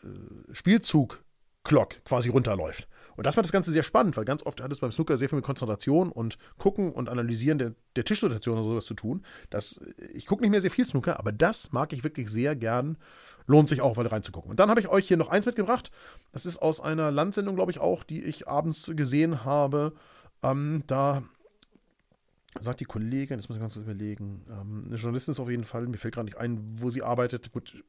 äh, 0.03 0.55
Spielzug 0.55 1.25
Clock 1.65 2.05
quasi 2.05 2.29
runterläuft. 2.29 2.89
Und 3.15 3.25
das 3.25 3.37
macht 3.37 3.45
das 3.45 3.53
Ganze 3.53 3.71
sehr 3.71 3.83
spannend, 3.85 4.17
weil 4.17 4.25
ganz 4.25 4.45
oft 4.45 4.61
hat 4.61 4.73
es 4.73 4.81
beim 4.81 4.91
Snooker 4.91 5.17
sehr 5.17 5.29
viel 5.29 5.37
mit 5.37 5.45
Konzentration 5.45 6.11
und 6.11 6.39
Gucken 6.59 6.93
und 6.93 7.09
Analysieren 7.09 7.59
der, 7.59 7.75
der 7.95 8.05
Tischrotation 8.05 8.59
oder 8.59 8.67
sowas 8.67 8.87
zu 8.87 8.95
tun. 8.95 9.25
Das, 9.51 9.79
ich 10.13 10.27
gucke 10.27 10.43
nicht 10.43 10.51
mehr 10.51 10.61
sehr 10.61 10.71
viel 10.71 10.87
Snooker, 10.87 11.19
aber 11.21 11.31
das 11.31 11.73
mag 11.73 11.93
ich 11.93 12.03
wirklich 12.03 12.31
sehr 12.31 12.57
gern. 12.57 12.97
Lohnt 13.47 13.69
sich 13.69 13.81
auch, 13.81 13.97
mal 13.97 14.07
reinzugucken. 14.07 14.51
Und 14.51 14.61
dann 14.61 14.71
habe 14.71 14.81
ich 14.81 14.89
euch 14.89 15.07
hier 15.07 15.17
noch 15.17 15.29
eins 15.29 15.47
mitgebracht. 15.47 15.91
Das 16.33 16.47
ist 16.47 16.61
aus 16.61 16.81
einer 16.81 17.11
Landsendung, 17.11 17.55
glaube 17.55 17.71
ich, 17.71 17.81
auch, 17.81 18.03
die 18.03 18.25
ich 18.25 18.49
abends 18.49 18.91
gesehen 18.97 19.45
habe. 19.45 19.93
Ähm, 20.43 20.83
da 20.87 21.23
sagt 22.61 22.81
die 22.81 22.85
Kollegin, 22.85 23.39
das 23.39 23.49
muss 23.49 23.57
ich 23.57 23.63
ganz 23.63 23.77
überlegen, 23.77 24.43
ähm, 24.51 24.85
eine 24.87 24.97
Journalistin 24.97 25.33
ist 25.33 25.41
auf 25.41 25.51
jeden 25.51 25.65
Fall, 25.65 25.87
mir 25.87 25.97
fällt 25.97 26.15
gerade 26.15 26.27
nicht 26.27 26.39
ein, 26.39 26.61
wo 26.81 26.91
sie 26.91 27.03
arbeitet. 27.03 27.53
Gut, 27.53 27.83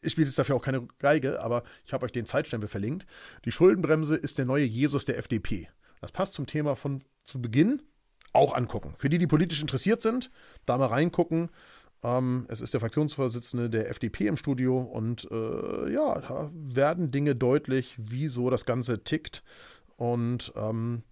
ich 0.00 0.12
spiele 0.12 0.26
jetzt 0.26 0.38
dafür 0.38 0.56
auch 0.56 0.62
keine 0.62 0.86
Geige, 0.98 1.40
aber 1.40 1.62
ich 1.84 1.92
habe 1.92 2.04
euch 2.04 2.12
den 2.12 2.26
Zeitstempel 2.26 2.68
verlinkt. 2.68 3.06
Die 3.44 3.52
Schuldenbremse 3.52 4.16
ist 4.16 4.38
der 4.38 4.44
neue 4.44 4.64
Jesus 4.64 5.04
der 5.04 5.18
FDP. 5.18 5.68
Das 6.00 6.12
passt 6.12 6.34
zum 6.34 6.46
Thema 6.46 6.76
von 6.76 7.02
zu 7.24 7.40
Beginn. 7.40 7.82
Auch 8.32 8.54
angucken. 8.54 8.94
Für 8.98 9.08
die, 9.08 9.18
die 9.18 9.26
politisch 9.26 9.60
interessiert 9.60 10.02
sind, 10.02 10.30
da 10.66 10.76
mal 10.76 10.86
reingucken. 10.86 11.48
Ähm, 12.02 12.46
es 12.48 12.60
ist 12.60 12.74
der 12.74 12.80
Fraktionsvorsitzende 12.80 13.70
der 13.70 13.88
FDP 13.88 14.28
im 14.28 14.36
Studio 14.36 14.80
und 14.80 15.26
äh, 15.30 15.92
ja, 15.92 16.20
da 16.20 16.50
werden 16.52 17.10
Dinge 17.10 17.34
deutlich, 17.34 17.96
wieso 17.98 18.50
das 18.50 18.66
Ganze 18.66 19.02
tickt. 19.02 19.42
Und 19.96 20.52
ähm, 20.56 21.02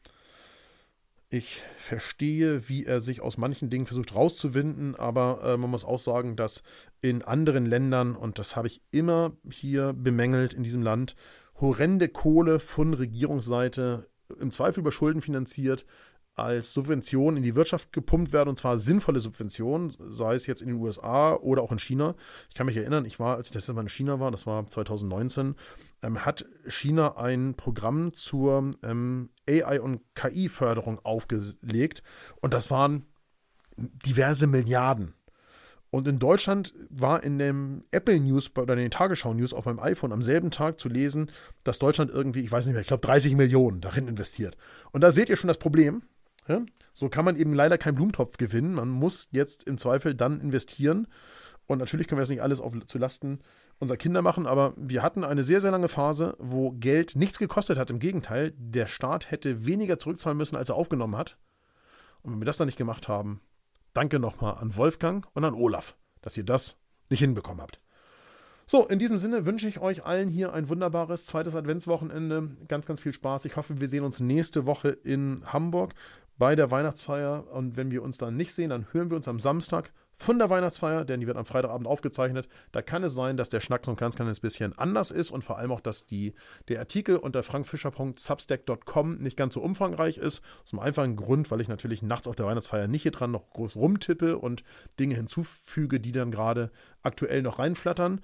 ich 1.28 1.60
verstehe, 1.78 2.68
wie 2.68 2.84
er 2.84 3.00
sich 3.00 3.20
aus 3.20 3.36
manchen 3.36 3.68
Dingen 3.68 3.86
versucht 3.86 4.14
rauszuwinden, 4.14 4.94
aber 4.94 5.40
äh, 5.42 5.56
man 5.56 5.70
muss 5.70 5.84
auch 5.84 5.98
sagen, 5.98 6.36
dass 6.36 6.62
in 7.00 7.22
anderen 7.22 7.66
Ländern, 7.66 8.14
und 8.14 8.38
das 8.38 8.56
habe 8.56 8.68
ich 8.68 8.82
immer 8.92 9.32
hier 9.50 9.92
bemängelt 9.92 10.54
in 10.54 10.62
diesem 10.62 10.82
Land, 10.82 11.16
horrende 11.60 12.08
Kohle 12.08 12.60
von 12.60 12.94
Regierungsseite 12.94 14.08
im 14.40 14.50
Zweifel 14.50 14.80
über 14.80 14.92
Schulden 14.92 15.22
finanziert 15.22 15.86
als 16.36 16.74
Subventionen 16.74 17.38
in 17.38 17.42
die 17.42 17.56
Wirtschaft 17.56 17.92
gepumpt 17.92 18.32
werden, 18.32 18.50
und 18.50 18.58
zwar 18.58 18.78
sinnvolle 18.78 19.20
Subventionen, 19.20 19.96
sei 19.98 20.34
es 20.34 20.46
jetzt 20.46 20.60
in 20.60 20.68
den 20.68 20.76
USA 20.76 21.34
oder 21.34 21.62
auch 21.62 21.72
in 21.72 21.78
China. 21.78 22.14
Ich 22.50 22.54
kann 22.54 22.66
mich 22.66 22.76
erinnern, 22.76 23.06
ich 23.06 23.18
war, 23.18 23.36
als 23.36 23.48
ich 23.48 23.52
das 23.54 23.72
Mal 23.72 23.80
in 23.80 23.88
China 23.88 24.20
war, 24.20 24.30
das 24.30 24.46
war 24.46 24.66
2019, 24.66 25.54
ähm, 26.02 26.26
hat 26.26 26.44
China 26.68 27.16
ein 27.16 27.54
Programm 27.54 28.12
zur 28.12 28.70
ähm, 28.82 29.30
AI- 29.48 29.80
und 29.80 30.02
KI-Förderung 30.14 30.98
aufgelegt 31.04 32.02
und 32.40 32.54
das 32.54 32.70
waren 32.70 33.06
diverse 33.76 34.46
Milliarden. 34.46 35.14
Und 35.90 36.08
in 36.08 36.18
Deutschland 36.18 36.74
war 36.90 37.22
in 37.22 37.38
dem 37.38 37.84
Apple 37.90 38.18
News 38.18 38.50
oder 38.56 38.74
in 38.74 38.80
den 38.80 38.90
Tagesschau 38.90 39.32
News 39.34 39.54
auf 39.54 39.66
meinem 39.66 39.78
iPhone 39.78 40.12
am 40.12 40.22
selben 40.22 40.50
Tag 40.50 40.80
zu 40.80 40.88
lesen, 40.88 41.30
dass 41.64 41.78
Deutschland 41.78 42.10
irgendwie, 42.10 42.40
ich 42.40 42.50
weiß 42.50 42.66
nicht 42.66 42.74
mehr, 42.74 42.82
ich 42.82 42.88
glaube 42.88 43.06
30 43.06 43.36
Millionen 43.36 43.80
darin 43.80 44.08
investiert. 44.08 44.56
Und 44.92 45.00
da 45.00 45.12
seht 45.12 45.28
ihr 45.28 45.36
schon 45.36 45.48
das 45.48 45.58
Problem. 45.58 46.02
So 46.92 47.08
kann 47.08 47.24
man 47.24 47.36
eben 47.36 47.54
leider 47.54 47.78
keinen 47.78 47.94
Blumentopf 47.94 48.36
gewinnen. 48.36 48.74
Man 48.74 48.88
muss 48.88 49.28
jetzt 49.30 49.64
im 49.64 49.78
Zweifel 49.78 50.14
dann 50.14 50.40
investieren. 50.40 51.06
Und 51.66 51.78
natürlich 51.78 52.08
können 52.08 52.18
wir 52.18 52.22
das 52.22 52.30
nicht 52.30 52.42
alles 52.42 52.60
auf, 52.60 52.74
zu 52.86 52.98
Lasten 52.98 53.40
unserer 53.78 53.98
Kinder 53.98 54.22
machen, 54.22 54.46
aber 54.46 54.74
wir 54.76 55.02
hatten 55.02 55.24
eine 55.24 55.44
sehr, 55.44 55.60
sehr 55.60 55.70
lange 55.70 55.88
Phase, 55.88 56.34
wo 56.38 56.72
Geld 56.72 57.14
nichts 57.16 57.38
gekostet 57.38 57.78
hat. 57.78 57.90
Im 57.90 57.98
Gegenteil, 57.98 58.54
der 58.56 58.86
Staat 58.86 59.30
hätte 59.30 59.66
weniger 59.66 59.98
zurückzahlen 59.98 60.38
müssen, 60.38 60.56
als 60.56 60.68
er 60.68 60.76
aufgenommen 60.76 61.16
hat. 61.16 61.36
Und 62.22 62.32
wenn 62.32 62.40
wir 62.40 62.46
das 62.46 62.56
dann 62.56 62.66
nicht 62.66 62.78
gemacht 62.78 63.08
haben, 63.08 63.40
danke 63.92 64.18
nochmal 64.18 64.54
an 64.54 64.76
Wolfgang 64.76 65.26
und 65.34 65.44
an 65.44 65.54
Olaf, 65.54 65.96
dass 66.22 66.36
ihr 66.36 66.44
das 66.44 66.78
nicht 67.10 67.20
hinbekommen 67.20 67.60
habt. 67.60 67.80
So, 68.68 68.84
in 68.88 68.98
diesem 68.98 69.18
Sinne 69.18 69.46
wünsche 69.46 69.68
ich 69.68 69.78
euch 69.78 70.04
allen 70.04 70.28
hier 70.28 70.52
ein 70.52 70.68
wunderbares 70.68 71.24
zweites 71.24 71.54
Adventswochenende. 71.54 72.56
Ganz, 72.66 72.86
ganz 72.86 73.00
viel 73.00 73.12
Spaß. 73.12 73.44
Ich 73.44 73.54
hoffe, 73.54 73.80
wir 73.80 73.88
sehen 73.88 74.02
uns 74.02 74.18
nächste 74.18 74.66
Woche 74.66 74.88
in 74.88 75.42
Hamburg 75.46 75.94
bei 76.36 76.56
der 76.56 76.72
Weihnachtsfeier. 76.72 77.46
Und 77.52 77.76
wenn 77.76 77.92
wir 77.92 78.02
uns 78.02 78.18
dann 78.18 78.36
nicht 78.36 78.52
sehen, 78.52 78.70
dann 78.70 78.86
hören 78.90 79.08
wir 79.10 79.16
uns 79.16 79.28
am 79.28 79.38
Samstag 79.38 79.92
von 80.18 80.38
der 80.38 80.48
Weihnachtsfeier, 80.48 81.04
denn 81.04 81.20
die 81.20 81.26
wird 81.26 81.36
am 81.36 81.44
Freitagabend 81.44 81.86
aufgezeichnet. 81.86 82.48
Da 82.72 82.82
kann 82.82 83.04
es 83.04 83.14
sein, 83.14 83.36
dass 83.36 83.48
der 83.48 83.60
Schnack 83.60 83.86
ein 83.86 83.96
ganz 83.96 84.16
kleines 84.16 84.40
bisschen 84.40 84.76
anders 84.78 85.10
ist 85.10 85.30
und 85.30 85.44
vor 85.44 85.58
allem 85.58 85.72
auch, 85.72 85.80
dass 85.80 86.06
die, 86.06 86.34
der 86.68 86.78
Artikel 86.80 87.16
unter 87.16 87.42
frankfischer.substack.com 87.42 89.18
nicht 89.18 89.36
ganz 89.36 89.54
so 89.54 89.60
umfangreich 89.60 90.18
ist. 90.18 90.42
Einem 90.72 90.80
einfachen 90.80 91.16
Grund, 91.16 91.50
weil 91.50 91.60
ich 91.60 91.68
natürlich 91.68 92.02
nachts 92.02 92.26
auf 92.26 92.36
der 92.36 92.46
Weihnachtsfeier 92.46 92.88
nicht 92.88 93.02
hier 93.02 93.12
dran 93.12 93.30
noch 93.30 93.50
groß 93.50 93.76
rumtippe 93.76 94.38
und 94.38 94.64
Dinge 94.98 95.14
hinzufüge, 95.14 96.00
die 96.00 96.12
dann 96.12 96.30
gerade 96.30 96.70
aktuell 97.02 97.42
noch 97.42 97.58
reinflattern. 97.58 98.20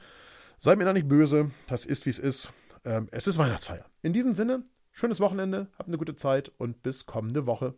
Seid 0.59 0.79
mir 0.79 0.85
da 0.85 0.93
nicht 0.93 1.09
böse, 1.09 1.51
das 1.67 1.85
ist 1.85 2.07
wie 2.07 2.11
es 2.11 2.19
ist. 2.19 2.53
Ähm, 2.85 3.09
es 3.11 3.27
ist 3.27 3.39
Weihnachtsfeier. 3.39 3.85
In 4.01 4.13
diesem 4.13 4.35
Sinne, 4.35 4.65
schönes 4.93 5.21
Wochenende, 5.21 5.69
habt 5.79 5.89
eine 5.89 5.99
gute 5.99 6.17
Zeit 6.17 6.53
und 6.57 6.83
bis 6.83 7.07
kommende 7.07 7.47
Woche. 7.47 7.75